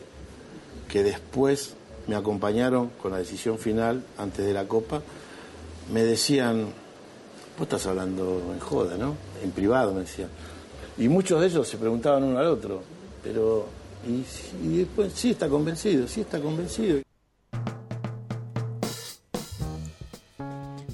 que 0.87 1.03
después 1.03 1.73
me 2.07 2.15
acompañaron 2.15 2.91
con 3.01 3.11
la 3.11 3.17
decisión 3.17 3.57
final 3.57 4.01
antes 4.17 4.45
de 4.45 4.53
la 4.53 4.65
Copa, 4.65 5.01
me 5.91 6.03
decían, 6.03 6.67
vos 7.57 7.63
estás 7.63 7.85
hablando 7.85 8.41
en 8.53 8.59
joda, 8.61 8.95
¿no? 8.95 9.17
En 9.43 9.51
privado 9.51 9.93
me 9.93 10.01
decían. 10.01 10.29
Y 10.97 11.09
muchos 11.09 11.41
de 11.41 11.47
ellos 11.47 11.67
se 11.67 11.75
preguntaban 11.75 12.23
uno 12.23 12.39
al 12.39 12.47
otro, 12.47 12.81
pero, 13.21 13.65
y, 14.07 14.23
y 14.65 14.77
después, 14.77 15.11
sí 15.13 15.31
está 15.31 15.49
convencido, 15.49 16.07
sí 16.07 16.21
está 16.21 16.39
convencido. 16.39 17.01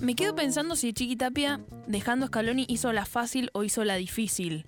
Me 0.05 0.13
quedo 0.13 0.35
pensando 0.35 0.75
si 0.75 0.93
Chiquitapia, 0.93 1.62
dejando 1.88 2.25
a 2.25 2.27
Scaloni, 2.27 2.67
hizo 2.69 2.93
la 2.93 3.07
fácil 3.07 3.50
o 3.53 3.63
hizo 3.63 3.83
la 3.83 3.95
difícil. 3.95 4.67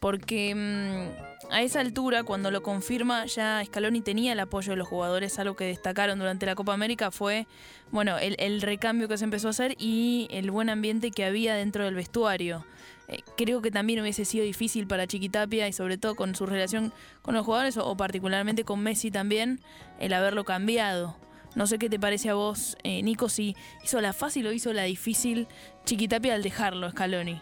Porque 0.00 0.54
mm, 0.54 1.52
a 1.52 1.60
esa 1.60 1.80
altura, 1.80 2.22
cuando 2.22 2.50
lo 2.50 2.62
confirma, 2.62 3.26
ya 3.26 3.62
Scaloni 3.62 4.00
tenía 4.00 4.32
el 4.32 4.40
apoyo 4.40 4.70
de 4.70 4.76
los 4.76 4.88
jugadores. 4.88 5.38
Algo 5.38 5.56
que 5.56 5.66
destacaron 5.66 6.18
durante 6.18 6.46
la 6.46 6.54
Copa 6.54 6.72
América 6.72 7.10
fue 7.10 7.46
bueno, 7.90 8.16
el, 8.16 8.62
recambio 8.62 9.08
que 9.08 9.18
se 9.18 9.24
empezó 9.24 9.48
a 9.48 9.50
hacer 9.50 9.76
y 9.78 10.26
el 10.30 10.50
buen 10.50 10.70
ambiente 10.70 11.10
que 11.10 11.26
había 11.26 11.54
dentro 11.54 11.84
del 11.84 11.94
vestuario. 11.94 12.64
Eh, 13.08 13.18
creo 13.36 13.60
que 13.60 13.70
también 13.70 14.00
hubiese 14.00 14.24
sido 14.24 14.46
difícil 14.46 14.86
para 14.86 15.06
Chiquitapia 15.06 15.68
y 15.68 15.74
sobre 15.74 15.98
todo 15.98 16.14
con 16.14 16.34
su 16.34 16.46
relación 16.46 16.94
con 17.20 17.34
los 17.34 17.44
jugadores 17.44 17.76
o 17.76 17.94
particularmente 17.94 18.64
con 18.64 18.80
Messi 18.82 19.10
también, 19.10 19.60
el 20.00 20.14
haberlo 20.14 20.44
cambiado. 20.46 21.27
No 21.54 21.66
sé 21.66 21.78
qué 21.78 21.88
te 21.88 21.98
parece 21.98 22.30
a 22.30 22.34
vos, 22.34 22.76
eh, 22.82 23.02
Nico, 23.02 23.28
si 23.28 23.56
hizo 23.82 24.00
la 24.00 24.12
fácil 24.12 24.46
o 24.46 24.52
hizo 24.52 24.72
la 24.72 24.84
difícil 24.84 25.48
Chiquitapia 25.84 26.34
al 26.34 26.42
dejarlo, 26.42 26.90
Scaloni. 26.90 27.40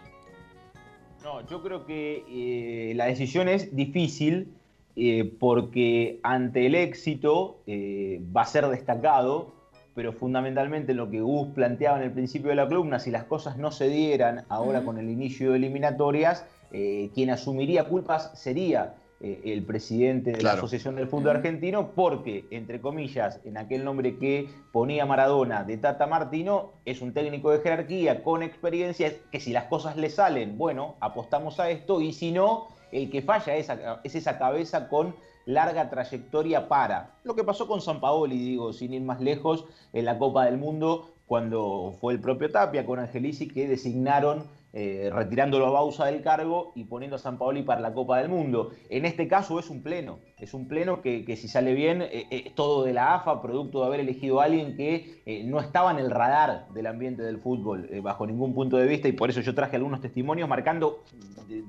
No, 1.23 1.47
yo 1.49 1.63
creo 1.63 1.87
que 1.87 2.25
eh, 2.29 2.95
la 2.95 3.07
decisión 3.07 3.49
es 3.49 3.75
difícil 3.75 4.55
eh, 4.95 5.33
porque 5.41 6.21
ante 6.23 6.67
el 6.67 6.77
éxito 6.77 7.63
va 7.67 8.43
a 8.43 8.47
ser 8.47 8.69
destacado, 8.69 9.53
pero 9.95 10.13
fundamentalmente 10.13 10.95
lo 10.95 11.11
que 11.11 11.21
Gus 11.21 11.49
planteaba 11.49 11.99
en 11.99 12.05
el 12.05 12.13
principio 12.13 12.51
de 12.51 12.57
la 12.57 12.69
columna, 12.69 13.01
si 13.01 13.11
las 13.11 13.25
cosas 13.25 13.59
no 13.59 13.73
se 13.73 13.89
dieran 13.89 14.45
ahora 14.49 14.85
con 14.85 14.99
el 14.99 15.11
inicio 15.11 15.51
de 15.51 15.57
eliminatorias, 15.57 16.47
quien 16.71 17.31
asumiría 17.31 17.85
culpas 17.85 18.31
sería 18.39 18.95
eh, 19.21 19.41
el 19.47 19.65
presidente 19.65 20.33
de 20.33 20.43
la 20.43 20.53
Asociación 20.53 20.97
del 20.97 21.09
Fútbol 21.09 21.37
Argentino, 21.37 21.93
porque, 21.95 22.47
entre 22.51 22.81
comillas, 22.81 23.41
en 23.45 23.57
aquel 23.57 23.85
nombre 23.85 24.19
que 24.19 24.49
ponía 24.73 25.07
Maradona 25.07 25.65
de 25.65 25.79
Tata 25.79 26.07
Martino, 26.07 26.75
es 26.85 27.01
un 27.01 27.15
técnico 27.15 27.51
de 27.51 27.61
jerarquía 27.61 28.23
con 28.23 28.43
experiencia, 28.43 29.13
que 29.33 29.41
si 29.41 29.53
las 29.53 29.65
cosas 29.65 29.97
le 29.97 30.11
salen, 30.11 30.59
bueno, 30.59 30.97
apostamos 31.01 31.59
a 31.61 31.71
esto, 31.71 32.01
y 32.03 32.13
si 32.13 32.31
no, 32.31 32.69
el 32.93 33.11
que 33.11 33.23
falla 33.23 33.57
es, 33.57 33.71
es 34.05 34.15
esa 34.15 34.39
cabeza 34.39 34.89
con 34.89 35.15
larga 35.47 35.89
trayectoria 35.89 36.69
para. 36.69 37.15
Lo 37.25 37.35
que 37.35 37.45
pasó 37.45 37.67
con 37.67 37.81
San 37.81 38.01
Paoli, 38.01 38.37
digo, 38.37 38.73
sin 38.73 38.93
ir 38.93 39.03
más 39.03 39.21
lejos, 39.21 39.65
en 39.95 40.05
la 40.05 40.19
Copa 40.19 40.45
del 40.45 40.59
Mundo, 40.59 41.15
cuando 41.27 41.95
fue 42.01 42.13
el 42.13 42.21
propio 42.21 42.51
Tapia 42.51 42.85
con 42.85 42.99
Angelici 42.99 43.49
que 43.49 43.67
designaron 43.67 44.45
eh, 44.79 45.09
retirándolo 45.11 45.65
a 45.69 45.71
Bausa 45.71 46.05
del 46.05 46.21
cargo 46.21 46.73
y 46.75 46.85
poniendo 46.85 47.17
a 47.17 47.19
San 47.19 47.39
Paoli 47.39 47.63
para 47.63 47.81
la 47.81 47.95
Copa 47.95 48.19
del 48.19 48.29
Mundo. 48.29 48.73
En 48.91 49.07
este 49.07 49.27
caso 49.27 49.59
es 49.59 49.71
un 49.71 49.83
pleno, 49.83 50.19
es 50.39 50.53
un 50.53 50.69
pleno 50.69 51.01
que, 51.01 51.25
si 51.35 51.49
sale 51.49 51.73
bien 51.73 52.03
eh, 52.03 52.27
eh, 52.31 52.43
es 52.45 52.55
todo 52.55 52.85
de 52.85 52.93
la 52.93 53.15
AFA, 53.15 53.41
producto 53.41 53.81
de 53.81 53.87
haber 53.87 54.01
elegido 54.01 54.39
a 54.39 54.45
alguien 54.45 54.77
que 54.77 55.43
no 55.47 55.61
estaba 55.61 55.93
en 55.93 55.99
el 55.99 56.11
radar 56.11 56.69
del 56.75 56.89
ambiente 56.89 57.23
del 57.23 57.39
fútbol 57.39 57.89
bajo 58.03 58.27
ningún 58.27 58.55
punto 58.55 58.77
de 58.77 58.87
vista 58.87 59.09
y 59.09 59.13
por 59.13 59.31
eso 59.31 59.41
yo 59.41 59.55
traje 59.55 59.77
algunos 59.77 60.03
testimonios 60.03 60.47
marcando 60.47 61.05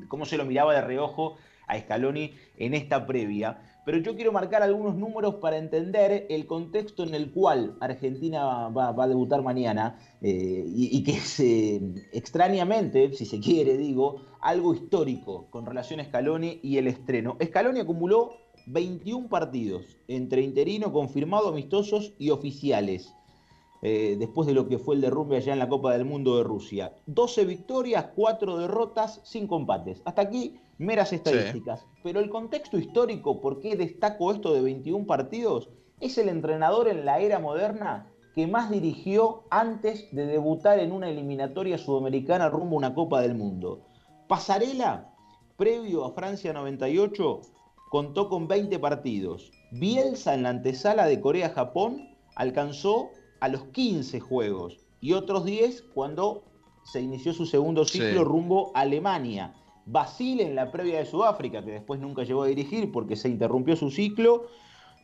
cómo 0.09 0.25
se 0.25 0.35
lo 0.35 0.43
miraba 0.43 0.73
de 0.73 0.81
reojo 0.81 1.37
a 1.65 1.79
Scaloni 1.79 2.33
en 2.57 2.73
esta 2.73 3.07
previa. 3.07 3.76
Pero 3.87 3.99
yo 3.99 4.17
quiero 4.17 4.33
marcar 4.33 4.63
algunos 4.63 4.97
números 4.97 5.35
para 5.35 5.57
entender 5.57 6.27
el 6.29 6.45
contexto 6.45 7.03
en 7.03 7.15
el 7.15 7.31
cual 7.31 7.77
Argentina 7.79 8.67
va, 8.67 8.89
a 8.89 9.07
debutar 9.07 9.41
mañana 9.43 9.97
eh, 10.21 10.65
y, 10.67 11.01
que 11.05 11.11
es 11.13 11.39
eh, 11.39 11.79
extrañamente, 12.11 13.13
si 13.13 13.25
se 13.25 13.39
quiere, 13.39 13.77
digo, 13.77 14.25
algo 14.41 14.73
histórico 14.73 15.47
con 15.51 15.65
relación 15.65 16.01
a 16.01 16.03
Scaloni 16.03 16.59
y 16.61 16.79
el 16.79 16.87
estreno. 16.87 17.37
Scaloni 17.41 17.79
acumuló 17.79 18.33
21 18.65 19.29
partidos 19.29 19.85
entre 20.09 20.41
interino, 20.41 20.91
confirmado, 20.91 21.47
amistosos 21.47 22.13
y 22.19 22.31
oficiales. 22.31 23.13
Eh, 23.81 24.15
después 24.17 24.47
de 24.47 24.53
lo 24.53 24.67
que 24.67 24.79
fue 24.79 24.95
el 24.95 25.01
derrumbe 25.01 25.37
allá 25.37 25.53
en 25.53 25.59
la 25.59 25.69
Copa 25.69 25.93
del 25.93 26.05
Mundo 26.05 26.37
de 26.37 26.43
Rusia. 26.43 26.93
12 27.05 27.45
victorias, 27.45 28.07
4 28.15 28.57
derrotas, 28.57 29.21
5 29.23 29.57
empates. 29.57 30.01
Hasta 30.05 30.23
aquí 30.23 30.59
meras 30.77 31.13
estadísticas. 31.13 31.85
Pero 32.03 32.19
el 32.19 32.29
contexto 32.29 32.77
histórico, 32.77 33.41
¿por 33.41 33.59
qué 33.59 33.75
destaco 33.75 34.31
esto 34.31 34.53
de 34.53 34.61
21 34.61 35.05
partidos? 35.05 35.69
Es 35.99 36.17
el 36.17 36.29
entrenador 36.29 36.87
en 36.87 37.05
la 37.05 37.19
era 37.19 37.39
moderna 37.39 38.07
que 38.33 38.45
más 38.45 38.69
dirigió 38.69 39.45
antes 39.49 40.07
de 40.11 40.27
debutar 40.27 40.79
en 40.79 40.91
una 40.91 41.09
eliminatoria 41.09 41.77
sudamericana 41.77 42.49
rumbo 42.49 42.75
a 42.75 42.77
una 42.77 42.93
Copa 42.93 43.21
del 43.21 43.33
Mundo. 43.33 43.81
Pasarela, 44.27 45.11
previo 45.57 46.05
a 46.05 46.11
Francia 46.11 46.53
98, 46.53 47.41
contó 47.89 48.29
con 48.29 48.47
20 48.47 48.77
partidos. 48.77 49.51
Bielsa 49.71 50.35
en 50.35 50.43
la 50.43 50.49
antesala 50.49 51.07
de 51.07 51.19
Corea-Japón 51.19 52.15
alcanzó 52.35 53.09
a 53.39 53.47
los 53.47 53.65
15 53.65 54.19
juegos 54.19 54.79
y 55.01 55.13
otros 55.13 55.45
10 55.45 55.83
cuando 55.93 56.43
se 56.83 57.01
inició 57.01 57.33
su 57.33 57.45
segundo 57.45 57.85
ciclo 57.85 58.23
rumbo 58.23 58.71
a 58.73 58.81
Alemania. 58.81 59.53
Basile 59.85 60.43
en 60.43 60.55
la 60.55 60.71
previa 60.71 60.99
de 60.99 61.05
Sudáfrica, 61.05 61.63
que 61.63 61.71
después 61.71 61.99
nunca 61.99 62.23
llegó 62.23 62.43
a 62.43 62.47
dirigir 62.47 62.91
porque 62.91 63.15
se 63.15 63.29
interrumpió 63.29 63.75
su 63.75 63.89
ciclo, 63.89 64.47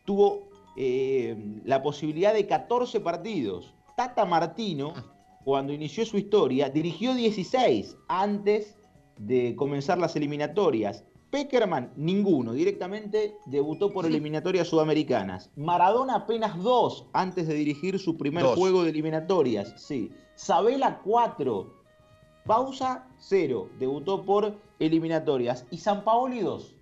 tuvo 0.05 0.49
eh, 0.75 1.61
la 1.65 1.81
posibilidad 1.81 2.33
de 2.33 2.47
14 2.47 2.99
partidos. 2.99 3.73
Tata 3.95 4.25
Martino, 4.25 4.93
cuando 5.43 5.73
inició 5.73 6.05
su 6.05 6.17
historia, 6.17 6.69
dirigió 6.69 7.13
16 7.13 7.95
antes 8.07 8.77
de 9.17 9.55
comenzar 9.55 9.97
las 9.97 10.15
eliminatorias. 10.15 11.05
Peckerman, 11.33 11.91
ninguno, 11.95 12.53
directamente 12.53 13.39
debutó 13.47 13.91
por 13.91 14.05
eliminatorias 14.05 14.67
sudamericanas. 14.67 15.49
Maradona 15.55 16.17
apenas 16.17 16.61
dos 16.61 17.07
antes 17.11 17.47
de 17.47 17.55
dirigir 17.55 17.97
su 17.97 18.17
primer 18.17 18.45
juego 18.45 18.83
de 18.83 18.91
eliminatorias, 18.91 19.73
sí. 19.75 20.11
Sabela 20.35 21.01
cuatro. 21.03 21.81
Pausa 22.45 23.07
cero, 23.17 23.67
debutó 23.79 24.23
por 24.23 24.59
eliminatorias. 24.77 25.65
Y 25.71 25.79
San 25.79 26.03
Paoli 26.03 26.41
dos. 26.41 26.75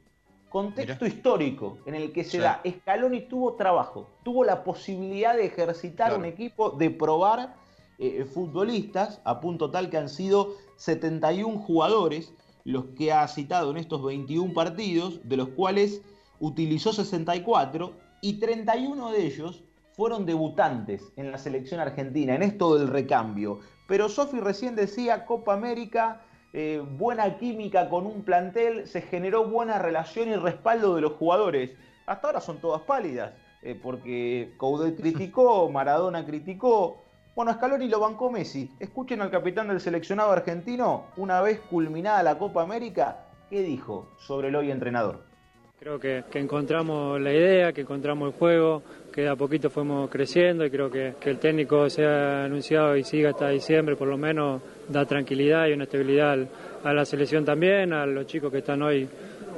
Contexto 0.49 1.05
histórico 1.05 1.77
en 1.85 1.95
el 1.95 2.11
que 2.11 2.25
se 2.25 2.39
da. 2.39 2.61
Scaloni 2.69 3.21
tuvo 3.29 3.53
trabajo, 3.53 4.09
tuvo 4.21 4.43
la 4.43 4.65
posibilidad 4.65 5.33
de 5.33 5.45
ejercitar 5.45 6.17
un 6.17 6.25
equipo, 6.25 6.71
de 6.71 6.89
probar 6.89 7.55
eh, 7.99 8.25
futbolistas, 8.25 9.21
a 9.23 9.39
punto 9.39 9.71
tal 9.71 9.89
que 9.89 9.95
han 9.95 10.09
sido 10.09 10.55
71 10.75 11.57
jugadores 11.59 12.33
los 12.63 12.85
que 12.97 13.11
ha 13.11 13.27
citado 13.27 13.71
en 13.71 13.77
estos 13.77 14.03
21 14.03 14.53
partidos, 14.53 15.19
de 15.27 15.37
los 15.37 15.49
cuales 15.49 16.01
utilizó 16.39 16.93
64 16.93 17.93
y 18.21 18.39
31 18.39 19.11
de 19.11 19.25
ellos 19.25 19.63
fueron 19.93 20.25
debutantes 20.25 21.11
en 21.15 21.31
la 21.31 21.37
selección 21.37 21.79
argentina, 21.79 22.35
en 22.35 22.43
esto 22.43 22.77
del 22.77 22.87
recambio. 22.87 23.59
Pero 23.87 24.09
Sofi 24.09 24.39
recién 24.39 24.75
decía 24.75 25.25
Copa 25.25 25.53
América, 25.53 26.21
eh, 26.53 26.83
buena 26.97 27.37
química 27.37 27.89
con 27.89 28.05
un 28.05 28.23
plantel, 28.23 28.87
se 28.87 29.01
generó 29.01 29.47
buena 29.47 29.79
relación 29.79 30.29
y 30.29 30.35
respaldo 30.35 30.95
de 30.95 31.01
los 31.01 31.13
jugadores. 31.13 31.71
Hasta 32.05 32.27
ahora 32.27 32.41
son 32.41 32.59
todas 32.59 32.81
pálidas. 32.81 33.33
eh, 33.63 33.79
porque 33.81 34.53
Coudet 34.57 34.95
criticó, 35.01 35.69
Maradona 35.69 36.25
criticó. 36.25 37.03
Bueno, 37.33 37.53
Scaloni 37.53 37.87
lo 37.87 38.01
bancó 38.01 38.29
Messi. 38.29 38.69
Escuchen 38.77 39.21
al 39.21 39.31
capitán 39.31 39.69
del 39.69 39.79
seleccionado 39.79 40.31
argentino, 40.31 41.05
una 41.15 41.41
vez 41.41 41.61
culminada 41.61 42.21
la 42.23 42.37
Copa 42.37 42.61
América, 42.61 43.25
¿qué 43.49 43.61
dijo 43.61 44.09
sobre 44.19 44.49
el 44.49 44.55
hoy 44.57 44.69
entrenador? 44.69 45.23
Creo 45.79 45.97
que, 45.97 46.23
encontramos 46.33 47.19
la 47.21 47.31
idea, 47.31 47.71
que 47.71 47.81
encontramos 47.81 48.33
el 48.33 48.37
juego, 48.37 48.83
que 49.13 49.21
de 49.21 49.29
a 49.29 49.35
poquito 49.35 49.69
fuimos 49.69 50.09
creciendo 50.09 50.65
y 50.65 50.69
creo 50.69 50.91
que, 50.91 51.15
el 51.21 51.39
técnico 51.39 51.89
sea 51.89 52.43
anunciado 52.43 52.97
y 52.97 53.03
siga 53.05 53.29
hasta 53.29 53.47
diciembre, 53.47 53.95
por 53.95 54.09
lo 54.09 54.17
menos 54.17 54.61
da 54.89 55.05
tranquilidad 55.05 55.67
y 55.67 55.73
una 55.73 55.85
estabilidad 55.85 56.37
a 56.83 56.93
la 56.93 57.05
selección 57.05 57.45
también, 57.45 57.93
a 57.93 58.05
los 58.05 58.27
chicos 58.27 58.51
que 58.51 58.57
están 58.59 58.81
hoy, 58.81 59.07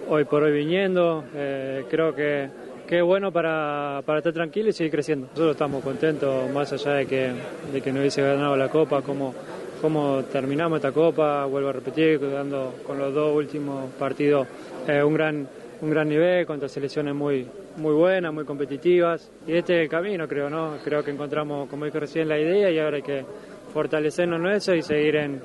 hoy 0.08 0.26
por 0.26 0.44
hoy 0.44 0.54
viniendo. 0.54 1.26
Eh, 1.34 1.86
creo 1.90 2.14
que, 2.16 2.50
que, 2.88 3.02
bueno 3.02 3.32
para, 3.32 4.02
para 4.06 4.19
estar 4.19 4.34
tranquilo 4.34 4.69
y 4.69 4.74
seguir 4.74 4.91
creciendo. 4.91 5.28
Nosotros 5.28 5.52
estamos 5.52 5.84
contentos, 5.84 6.50
más 6.52 6.72
allá 6.74 6.93
de 6.93 7.06
que, 7.06 7.32
de 7.72 7.82
que 7.82 7.91
no 7.91 8.00
hubiese 8.00 8.22
ganado 8.22 8.56
la 8.56 8.69
Copa, 8.69 9.02
como 9.02 9.34
cómo 9.82 10.24
terminamos 10.32 10.78
esta 10.78 10.93
Copa, 10.93 11.46
vuelvo 11.46 11.69
a 11.69 11.74
repetir, 11.74 12.19
dando 12.32 12.76
con 12.88 12.98
los 12.98 13.13
dos 13.13 13.36
últimos 13.36 13.91
partidos 13.93 14.48
eh, 14.88 15.04
un 15.04 15.13
gran 15.13 15.48
un 15.82 15.89
gran 15.89 16.08
nivel 16.08 16.46
contra 16.46 16.69
selecciones 16.69 17.13
muy 17.13 17.46
muy 17.76 17.93
buenas, 17.93 18.34
muy 18.34 18.46
competitivas 18.46 19.30
y 19.46 19.54
este 19.58 19.76
es 19.76 19.82
el 19.82 19.89
camino 19.89 20.26
creo, 20.28 20.50
¿no? 20.50 20.78
Creo 20.84 21.04
que 21.04 21.12
encontramos, 21.12 21.67
como 21.69 21.84
dije 21.84 22.00
recién, 22.00 22.30
la 22.30 22.39
idea 22.39 22.72
y 22.72 22.80
ahora 22.80 22.98
hay 22.98 23.04
que 23.04 23.26
fortalecernos 23.74 24.39
en 24.39 24.48
eso 24.48 24.74
y 24.74 24.82
seguir 24.82 25.17
en, 25.17 25.41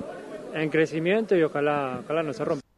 en 0.53 0.69
crecimiento 0.69 1.35
y 1.35 1.43
ojalá, 1.43 1.99
ojalá 2.03 2.23
no 2.23 2.31
se 2.31 2.45
rompa. 2.45 2.68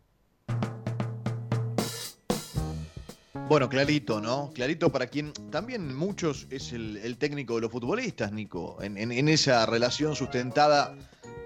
Bueno, 3.52 3.68
clarito, 3.68 4.22
¿no? 4.22 4.50
Clarito 4.56 4.94
para 4.94 5.08
quien 5.08 5.34
también 5.52 5.94
muchos 5.94 6.48
es 6.50 6.72
el, 6.72 7.18
técnico 7.18 7.56
de 7.56 7.60
los 7.60 7.70
futbolistas, 7.70 8.32
Nico, 8.32 8.78
en, 8.82 9.28
esa 9.28 9.66
relación 9.66 10.16
sustentada 10.16 10.96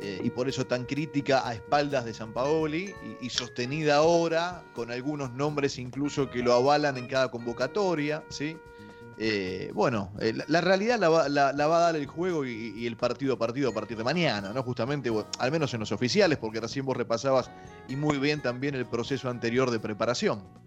eh, 0.04 0.22
y 0.24 0.30
por 0.30 0.48
eso 0.48 0.68
tan 0.68 0.86
crítica 0.86 1.48
a 1.48 1.56
espaldas 1.56 2.06
de 2.06 2.14
San 2.14 2.32
Paoli 2.32 2.94
y, 3.22 3.30
sostenida 3.32 3.96
ahora 3.96 4.64
con 4.76 4.92
algunos 4.92 5.32
nombres 5.32 5.80
incluso 5.80 6.30
que 6.30 6.44
lo 6.44 6.54
avalan 6.54 6.96
en 6.98 7.08
cada 7.08 7.32
convocatoria, 7.32 8.24
¿sí? 8.30 8.56
Eh, 9.18 9.72
bueno, 9.74 10.12
eh, 10.20 10.32
la, 10.48 10.62
realidad 10.62 11.00
la 11.00 11.10
va, 11.10 11.28
la, 11.28 11.54
va, 11.54 11.78
a 11.78 11.80
dar 11.80 11.96
el 11.96 12.06
juego 12.06 12.46
y, 12.46 12.86
el 12.86 12.98
partido 12.98 13.34
a 13.34 13.40
partido 13.40 13.72
a 13.72 13.74
partir 13.74 13.98
de 13.98 14.04
mañana, 14.04 14.54
¿no? 14.54 14.62
Justamente, 14.62 15.12
al 15.40 15.52
menos 15.52 15.74
en 15.74 15.80
los 15.80 15.92
oficiales, 15.92 16.38
porque 16.38 16.60
recién 16.60 16.86
vos 16.86 16.96
repasabas 16.96 17.50
y 17.88 17.96
muy 17.96 18.20
bien 18.20 18.44
también 18.44 18.76
el 18.76 18.86
proceso 18.86 19.28
anterior 19.28 19.72
de 19.72 19.80
preparación 19.80 20.65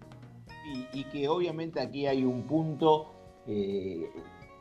y, 0.93 1.03
que 1.05 1.27
obviamente 1.27 1.79
aquí 1.79 2.07
hay 2.07 2.23
un 2.23 2.43
punto, 2.43 3.13
eh, 3.47 4.09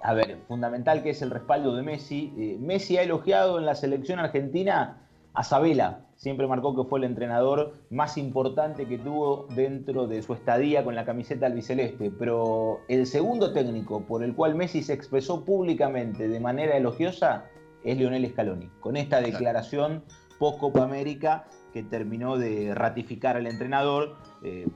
a 0.03 0.15
ver, 0.15 0.39
fundamental 0.49 1.03
que 1.03 1.11
es 1.11 1.23
el 1.23 1.31
respaldo 1.31 1.75
de 1.75 1.83
Messi. 1.83 2.33
Eh, 2.37 2.57
Messi 2.61 2.97
ha 2.97 3.03
elogiado 3.03 3.59
en 3.59 3.67
la 3.67 3.75
selección 3.75 4.19
argentina 4.19 5.09
a 5.35 5.45
Sabela, 5.45 6.07
siempre 6.17 6.49
marcó 6.49 6.75
que 6.75 6.89
fue 6.89 6.99
el 6.99 7.05
entrenador 7.05 7.75
más 7.91 8.19
importante 8.19 8.87
que 8.87 8.99
tuvo 8.99 9.47
dentro 9.55 10.07
de 10.07 10.21
su 10.23 10.35
estadía 10.35 10.85
con 10.85 10.97
la 10.97 11.05
camiseta 11.05 11.47
albiceleste, 11.47 12.11
pero 12.11 12.81
el 12.89 13.07
segundo 13.07 13.53
técnico 13.53 14.05
por 14.05 14.25
el 14.25 14.35
cual 14.35 14.57
Messi 14.57 14.83
se 14.83 14.95
expresó 14.95 15.45
públicamente 15.45 16.29
de 16.29 16.41
manera 16.41 16.77
elogiosa 16.77 17.45
es 17.85 17.97
Lionel 17.97 18.29
Scaloni. 18.29 18.69
Con 18.81 18.97
esta 18.97 19.21
declaración 19.21 20.03
post 20.39 20.59
Copa 20.59 20.83
América 20.83 21.47
que 21.73 21.83
terminó 21.83 22.37
de 22.37 22.75
ratificar 22.75 23.37
al 23.37 23.47
entrenador, 23.47 24.17
eh, 24.43 24.67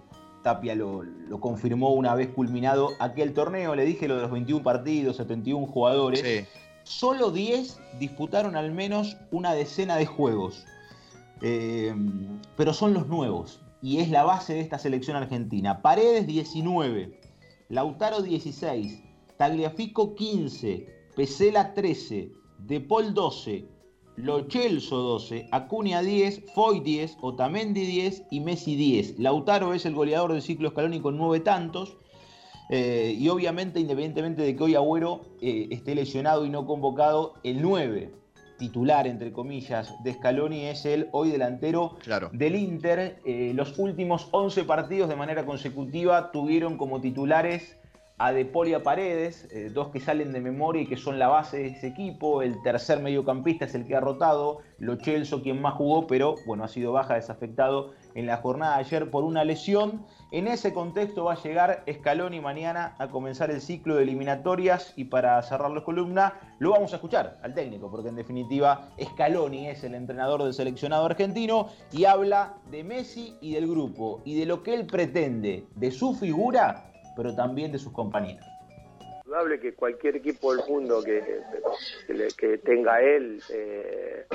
Tapia 0.42 0.74
lo, 0.74 1.04
confirmó 1.40 1.92
una 1.92 2.14
vez 2.14 2.28
culminado 2.28 2.90
aquel 2.98 3.32
torneo, 3.32 3.74
le 3.74 3.84
dije 3.84 4.08
lo 4.08 4.16
de 4.16 4.22
los 4.22 4.30
21 4.30 4.62
partidos, 4.62 5.16
71 5.16 5.66
jugadores. 5.66 6.46
Solo 6.84 7.30
10 7.30 7.78
disputaron 7.98 8.56
al 8.56 8.72
menos 8.72 9.16
una 9.30 9.54
decena 9.54 9.96
de 9.96 10.06
juegos. 10.06 10.66
Eh, 11.40 11.94
pero 12.56 12.72
son 12.74 12.94
los 12.94 13.08
nuevos. 13.08 13.60
Y 13.80 13.98
es 13.98 14.10
la 14.10 14.24
base 14.24 14.54
de 14.54 14.60
esta 14.60 14.78
selección 14.78 15.16
argentina. 15.16 15.82
Paredes 15.82 16.26
19, 16.26 17.18
Lautaro 17.68 18.22
16, 18.22 19.02
Tagliafico 19.36 20.14
15, 20.14 20.86
Pesela 21.16 21.74
13, 21.74 22.30
De 22.58 22.80
Paul 22.80 23.12
12, 23.12 23.66
lo 24.16 24.48
Chelso 24.48 24.96
12, 24.96 25.48
Acuña 25.50 26.02
10, 26.02 26.52
Foy 26.54 26.80
10, 26.80 27.18
Otamendi 27.20 27.86
10 27.86 28.24
y 28.30 28.40
Messi 28.40 28.76
10. 28.76 29.18
Lautaro 29.18 29.74
es 29.74 29.86
el 29.86 29.94
goleador 29.94 30.32
del 30.32 30.42
ciclo 30.42 30.70
Scaloni 30.70 31.00
con 31.00 31.16
9 31.16 31.40
tantos. 31.40 31.96
Eh, 32.68 33.16
y 33.18 33.28
obviamente, 33.28 33.80
independientemente 33.80 34.42
de 34.42 34.56
que 34.56 34.62
hoy 34.62 34.74
Agüero 34.74 35.22
eh, 35.40 35.68
esté 35.70 35.94
lesionado 35.94 36.46
y 36.46 36.50
no 36.50 36.66
convocado, 36.66 37.34
el 37.42 37.60
9 37.62 38.12
titular, 38.58 39.08
entre 39.08 39.32
comillas, 39.32 39.92
de 40.04 40.14
Scaloni 40.14 40.66
es 40.66 40.86
el 40.86 41.08
hoy 41.10 41.30
delantero 41.30 41.96
del 42.32 42.54
Inter. 42.54 43.20
Eh, 43.24 43.52
los 43.56 43.76
últimos 43.76 44.28
11 44.30 44.62
partidos 44.64 45.08
de 45.08 45.16
manera 45.16 45.44
consecutiva 45.44 46.30
tuvieron 46.30 46.76
como 46.76 47.00
titulares 47.00 47.76
a 48.18 48.32
De 48.32 48.44
Polia 48.44 48.82
Paredes, 48.82 49.48
eh, 49.50 49.70
dos 49.72 49.88
que 49.88 50.00
salen 50.00 50.32
de 50.32 50.40
memoria 50.40 50.82
y 50.82 50.86
que 50.86 50.96
son 50.96 51.18
la 51.18 51.28
base 51.28 51.58
de 51.58 51.66
ese 51.68 51.88
equipo. 51.88 52.42
El 52.42 52.60
tercer 52.62 53.00
mediocampista 53.00 53.64
es 53.64 53.74
el 53.74 53.86
que 53.86 53.96
ha 53.96 54.00
rotado, 54.00 54.58
Lo 54.78 54.96
Chelso 54.96 55.42
quien 55.42 55.60
más 55.60 55.74
jugó, 55.74 56.06
pero 56.06 56.36
bueno, 56.46 56.64
ha 56.64 56.68
sido 56.68 56.92
baja, 56.92 57.14
desafectado 57.14 57.92
en 58.14 58.26
la 58.26 58.36
jornada 58.36 58.76
de 58.76 58.84
ayer 58.84 59.10
por 59.10 59.24
una 59.24 59.44
lesión. 59.44 60.04
En 60.30 60.46
ese 60.46 60.72
contexto 60.72 61.24
va 61.24 61.34
a 61.34 61.42
llegar 61.42 61.84
Scaloni 61.90 62.40
mañana 62.40 62.94
a 62.98 63.08
comenzar 63.08 63.50
el 63.50 63.60
ciclo 63.60 63.96
de 63.96 64.04
eliminatorias 64.04 64.92
y 64.96 65.04
para 65.04 65.42
cerrar 65.42 65.70
la 65.70 65.84
columna 65.84 66.34
lo 66.58 66.70
vamos 66.70 66.92
a 66.92 66.96
escuchar 66.96 67.38
al 67.42 67.54
técnico, 67.54 67.90
porque 67.90 68.08
en 68.08 68.16
definitiva 68.16 68.88
Scaloni 69.02 69.68
es 69.68 69.82
el 69.84 69.94
entrenador 69.94 70.42
del 70.44 70.54
seleccionado 70.54 71.06
argentino 71.06 71.68
y 71.90 72.04
habla 72.04 72.54
de 72.70 72.84
Messi 72.84 73.36
y 73.40 73.54
del 73.54 73.66
grupo 73.66 74.22
y 74.24 74.38
de 74.38 74.46
lo 74.46 74.62
que 74.62 74.74
él 74.74 74.86
pretende 74.86 75.66
de 75.74 75.90
su 75.90 76.14
figura 76.14 76.91
pero 77.16 77.34
también 77.34 77.72
de 77.72 77.78
sus 77.78 77.92
compañeros. 77.92 78.46
Indudable 79.24 79.60
que 79.60 79.74
cualquier 79.74 80.16
equipo 80.16 80.54
del 80.54 80.66
mundo 80.68 81.02
que, 81.02 81.42
que, 82.36 82.58
tenga 82.58 83.00
él 83.00 83.40
eh, 83.50 84.26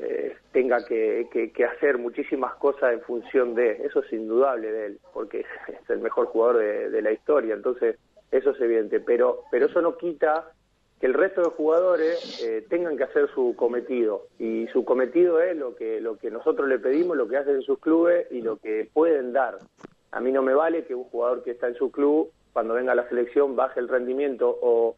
eh, 0.00 0.36
tenga 0.52 0.84
que, 0.84 1.28
hacer 1.76 1.98
muchísimas 1.98 2.54
cosas 2.54 2.92
en 2.92 3.00
función 3.02 3.54
de, 3.54 3.72
eso 3.84 4.00
es 4.02 4.12
indudable 4.12 4.70
de 4.72 4.86
él, 4.86 5.00
porque 5.12 5.40
es 5.68 5.90
el 5.90 6.00
mejor 6.00 6.26
jugador 6.26 6.58
de, 6.58 7.02
la 7.02 7.12
historia, 7.12 7.54
entonces 7.54 7.96
eso 8.30 8.50
es 8.50 8.60
evidente, 8.60 9.00
pero, 9.00 9.44
pero 9.50 9.66
eso 9.66 9.80
no 9.80 9.96
quita 9.96 10.52
que 11.00 11.06
el 11.06 11.14
resto 11.14 11.42
de 11.42 11.50
jugadores 11.50 12.42
eh, 12.42 12.66
tengan 12.68 12.96
que 12.96 13.04
hacer 13.04 13.28
su 13.32 13.54
cometido 13.56 14.26
y 14.38 14.66
su 14.72 14.84
cometido 14.84 15.40
es 15.40 15.56
lo 15.56 15.76
que 15.76 16.00
lo 16.00 16.18
que 16.18 16.30
nosotros 16.30 16.68
le 16.68 16.80
pedimos, 16.80 17.16
lo 17.16 17.28
que 17.28 17.36
hacen 17.36 17.56
en 17.56 17.62
sus 17.62 17.78
clubes 17.78 18.26
y 18.32 18.42
lo 18.42 18.56
que 18.56 18.90
pueden 18.92 19.32
dar. 19.32 19.58
A 20.10 20.20
mí 20.20 20.32
no 20.32 20.42
me 20.42 20.54
vale 20.54 20.84
que 20.84 20.94
un 20.94 21.04
jugador 21.04 21.42
que 21.42 21.50
está 21.50 21.68
en 21.68 21.74
su 21.74 21.90
club, 21.90 22.30
cuando 22.52 22.74
venga 22.74 22.92
a 22.92 22.96
la 22.96 23.08
selección, 23.08 23.56
baje 23.56 23.80
el 23.80 23.88
rendimiento 23.88 24.48
o, 24.60 24.96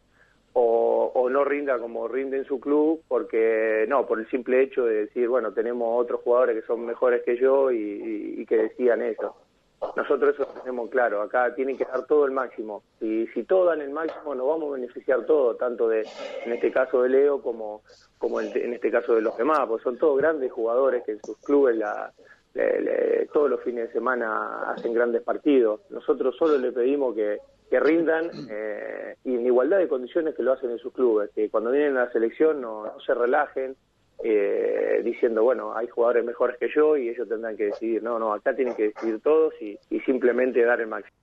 o, 0.53 1.29
no 1.29 1.43
rinda 1.45 1.77
como 1.79 2.07
rinde 2.07 2.37
en 2.37 2.45
su 2.45 2.59
club, 2.59 3.01
porque 3.07 3.85
no, 3.87 4.05
por 4.05 4.19
el 4.19 4.29
simple 4.29 4.61
hecho 4.61 4.85
de 4.85 5.05
decir, 5.05 5.27
bueno, 5.27 5.53
tenemos 5.53 6.01
otros 6.01 6.21
jugadores 6.21 6.59
que 6.59 6.67
son 6.67 6.85
mejores 6.85 7.23
que 7.23 7.37
yo 7.37 7.71
y, 7.71 8.45
que 8.47 8.57
decían 8.57 9.01
eso. 9.01 9.35
Nosotros 9.95 10.35
eso 10.35 10.43
lo 10.43 10.61
tenemos 10.61 10.89
claro, 10.89 11.21
acá 11.21 11.55
tienen 11.55 11.77
que 11.77 11.85
dar 11.85 12.05
todo 12.05 12.25
el 12.25 12.31
máximo. 12.31 12.83
Y 12.99 13.27
si 13.27 13.43
todos 13.43 13.67
dan 13.67 13.81
el 13.81 13.89
máximo, 13.89 14.35
nos 14.35 14.47
vamos 14.47 14.69
a 14.69 14.73
beneficiar 14.73 15.25
todo, 15.25 15.55
tanto 15.55 15.87
de, 15.87 16.05
en 16.45 16.51
este 16.51 16.71
caso 16.71 17.01
de 17.01 17.09
Leo 17.09 17.41
como, 17.41 17.81
como 18.17 18.41
en, 18.41 18.55
en 18.55 18.73
este 18.73 18.91
caso 18.91 19.15
de 19.15 19.21
los 19.21 19.35
demás, 19.37 19.61
porque 19.67 19.83
son 19.83 19.97
todos 19.97 20.17
grandes 20.17 20.51
jugadores 20.51 21.03
que 21.03 21.13
en 21.13 21.19
sus 21.23 21.37
clubes 21.37 21.77
la, 21.77 22.11
todos 23.31 23.49
los 23.49 23.61
fines 23.61 23.87
de 23.87 23.93
semana 23.93 24.71
hacen 24.71 24.93
grandes 24.93 25.21
partidos. 25.21 25.81
Nosotros 25.89 26.35
solo 26.37 26.57
le 26.57 26.71
pedimos 26.71 27.15
que, 27.15 27.39
rindan 27.79 28.29
eh, 28.49 29.15
y 29.23 29.35
en 29.35 29.45
igualdad 29.45 29.77
de 29.77 29.87
condiciones 29.87 30.35
que 30.35 30.43
lo 30.43 30.51
hacen 30.51 30.71
en 30.71 30.77
sus 30.77 30.91
clubes, 30.91 31.29
que 31.33 31.49
cuando 31.49 31.71
vienen 31.71 31.95
a 31.95 32.05
la 32.05 32.11
selección 32.11 32.59
no, 32.59 32.83
se 33.05 33.13
relajen 33.13 33.77
eh, 34.23 35.01
diciendo, 35.05 35.43
bueno, 35.43 35.73
hay 35.73 35.87
jugadores 35.87 36.25
mejores 36.25 36.57
que 36.57 36.67
yo 36.75 36.97
y 36.97 37.07
ellos 37.07 37.29
tendrán 37.29 37.55
que 37.55 37.67
decidir. 37.67 38.03
No, 38.03 38.19
no, 38.19 38.33
acá 38.33 38.53
tienen 38.53 38.75
que 38.75 38.89
decidir 38.89 39.21
todos 39.21 39.53
y 39.61 39.77
simplemente 40.01 40.61
dar 40.63 40.81
el 40.81 40.87
máximo. 40.87 41.20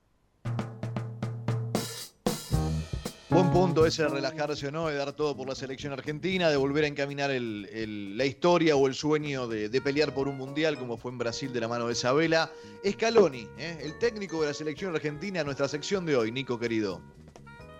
Buen 3.31 3.51
punto 3.51 3.85
ese 3.85 4.01
de 4.01 4.09
relajarse 4.09 4.69
o 4.69 4.71
no, 4.71 4.87
de 4.87 4.95
dar 4.95 5.13
todo 5.13 5.37
por 5.37 5.47
la 5.47 5.53
selección 5.53 5.93
argentina, 5.93 6.49
de 6.49 6.57
volver 6.57 6.85
a 6.85 6.87
encaminar 6.87 7.29
la 7.29 8.25
historia 8.25 8.75
o 8.75 8.87
el 8.87 8.95
sueño 8.95 9.47
de, 9.47 9.81
pelear 9.81 10.15
por 10.15 10.27
un 10.27 10.35
mundial 10.35 10.79
como 10.79 10.97
fue 10.97 11.11
en 11.11 11.19
Brasil 11.19 11.53
de 11.53 11.59
la 11.61 11.67
mano 11.67 11.85
de 11.85 11.91
Isabela. 11.91 12.49
Scaloni, 12.83 13.47
¿eh? 13.59 13.77
el 13.83 13.99
técnico 13.99 14.41
de 14.41 14.47
la 14.47 14.53
selección 14.55 14.95
argentina, 14.95 15.43
nuestra 15.43 15.67
sección 15.67 16.07
de 16.07 16.15
hoy, 16.15 16.31
Nico 16.31 16.57
querido. 16.57 17.01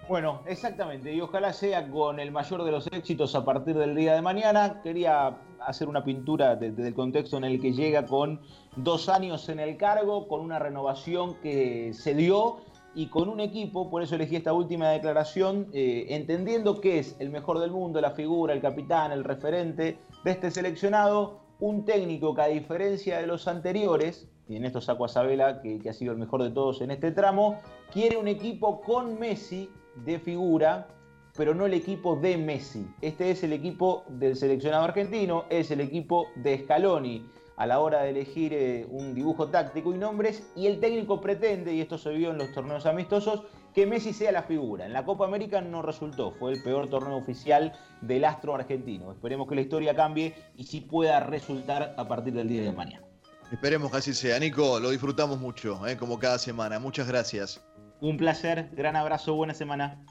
Bueno, 0.08 0.44
exactamente, 0.46 1.12
y 1.14 1.20
ojalá 1.20 1.52
sea 1.52 1.90
con 1.90 2.20
el 2.20 2.32
mayor 2.32 2.64
de 2.64 2.72
los 2.72 2.86
éxitos 2.88 3.34
a 3.34 3.44
partir 3.44 3.76
del 3.76 3.96
día 3.96 4.14
de 4.14 4.22
mañana. 4.22 4.82
Quería 4.84 5.36
hacer 5.66 5.88
una 5.88 6.04
pintura 6.04 6.56
desde 6.56 6.88
el 6.88 6.94
contexto 6.94 7.38
en 7.38 7.46
el 7.46 7.60
que 7.60 7.74
llega 7.74 8.06
con 8.06 8.40
dos 8.76 9.10
años 9.10 9.50
en 9.50 9.60
el 9.60 9.78
cargo, 9.78 10.28
con 10.28 10.42
una 10.42 10.60
renovación 10.60 11.36
que 11.42 11.92
se 11.96 12.14
dio 12.14 12.58
y 13.00 13.08
con 13.08 13.30
un 13.30 13.40
equipo, 13.40 13.90
por 13.90 14.04
eso 14.04 14.16
elegí 14.16 14.36
esta 14.36 14.52
última 14.52 14.90
declaración, 14.90 15.68
eh, 15.72 16.08
entendiendo 16.10 16.82
que 16.82 17.00
es 17.00 17.16
el 17.20 17.30
mejor 17.30 17.60
del 17.60 17.72
mundo, 17.72 18.02
la 18.02 18.12
figura, 18.12 18.54
el 18.54 18.60
capitán, 18.60 19.14
el 19.14 19.24
referente 19.24 20.00
de 20.26 20.32
este 20.32 20.52
seleccionado, 20.52 21.40
un 21.62 21.86
técnico 21.86 22.36
que 22.36 22.42
a 22.42 22.48
diferencia 22.48 23.20
de 23.20 23.26
los 23.26 23.48
anteriores, 23.48 24.28
y 24.50 24.58
en 24.58 24.66
esto 24.66 24.82
saco 24.82 25.06
a 25.06 25.08
Sabela, 25.08 25.62
que, 25.62 25.80
que 25.80 25.90
ha 25.90 25.94
sido 25.94 26.12
el 26.12 26.18
mejor 26.18 26.44
de 26.44 26.52
todos 26.52 26.82
en 26.82 26.92
este 26.92 27.14
tramo, 27.14 27.62
quiere 27.94 28.18
un 28.18 28.28
equipo 28.28 28.82
con 28.82 29.18
Messi 29.18 29.70
de 30.04 30.20
figura, 30.20 30.90
pero 31.38 31.56
no 31.56 31.68
el 31.68 31.76
equipo 31.76 32.18
de 32.18 32.36
Messi. 32.36 32.86
Este 33.00 33.32
es 33.32 33.42
el 33.46 33.54
equipo 33.54 34.04
del 34.10 34.36
seleccionado 34.36 34.84
argentino, 34.84 35.46
es 35.50 35.72
el 35.72 35.80
equipo 35.80 36.28
de 36.36 36.64
Scaloni 36.64 37.26
a 37.60 37.67
la 37.67 37.82
hora 37.82 38.04
de 38.04 38.12
elegir 38.12 38.54
eh, 38.54 38.88
un 38.89 39.13
dibujo 39.13 39.50
táctico 39.50 39.93
y 39.93 39.98
nombres, 39.98 40.50
y 40.56 40.65
el 40.67 40.80
técnico 40.80 41.19
pretende, 41.19 41.74
y 41.74 41.82
esto 41.82 41.98
se 41.98 42.10
vio 42.12 42.32
en 42.32 42.38
los 42.38 42.54
torneos 42.54 42.86
amistosos, 42.86 43.43
que 43.76 43.86
Messi 43.86 44.13
sea 44.13 44.32
la 44.32 44.43
figura. 44.43 44.86
En 44.86 44.93
la 44.93 45.04
Copa 45.04 45.26
América 45.26 45.60
no 45.60 45.82
resultó, 45.82 46.32
fue 46.32 46.54
el 46.54 46.63
peor 46.63 46.89
torneo 46.89 47.17
oficial 47.17 47.74
del 48.00 48.24
astro 48.24 48.56
argentino. 48.56 49.12
Esperemos 49.12 49.45
que 49.50 49.56
la 49.56 49.62
historia 49.62 49.93
cambie 49.93 50.36
y 50.56 50.63
sí 50.63 50.80
pueda 50.80 51.19
resultar 51.19 51.95
a 51.98 52.08
partir 52.08 52.34
del 52.34 52.48
día 52.48 52.63
de 52.63 52.72
mañana. 52.72 53.06
Esperemos 53.52 53.91
que 53.91 53.98
así 53.98 54.13
sea. 54.13 54.39
Nico, 54.39 54.80
lo 54.80 54.91
disfrutamos 54.91 55.38
mucho, 55.38 55.86
eh, 55.86 55.98
como 55.98 56.17
cada 56.17 56.39
semana. 56.39 56.80
Muchas 56.80 57.10
gracias. 57.10 57.62
Un 58.00 58.15
placer, 58.15 58.69
gran 58.72 58.95
abrazo, 58.95 59.36
buena 59.36 59.54
semana. 59.54 60.02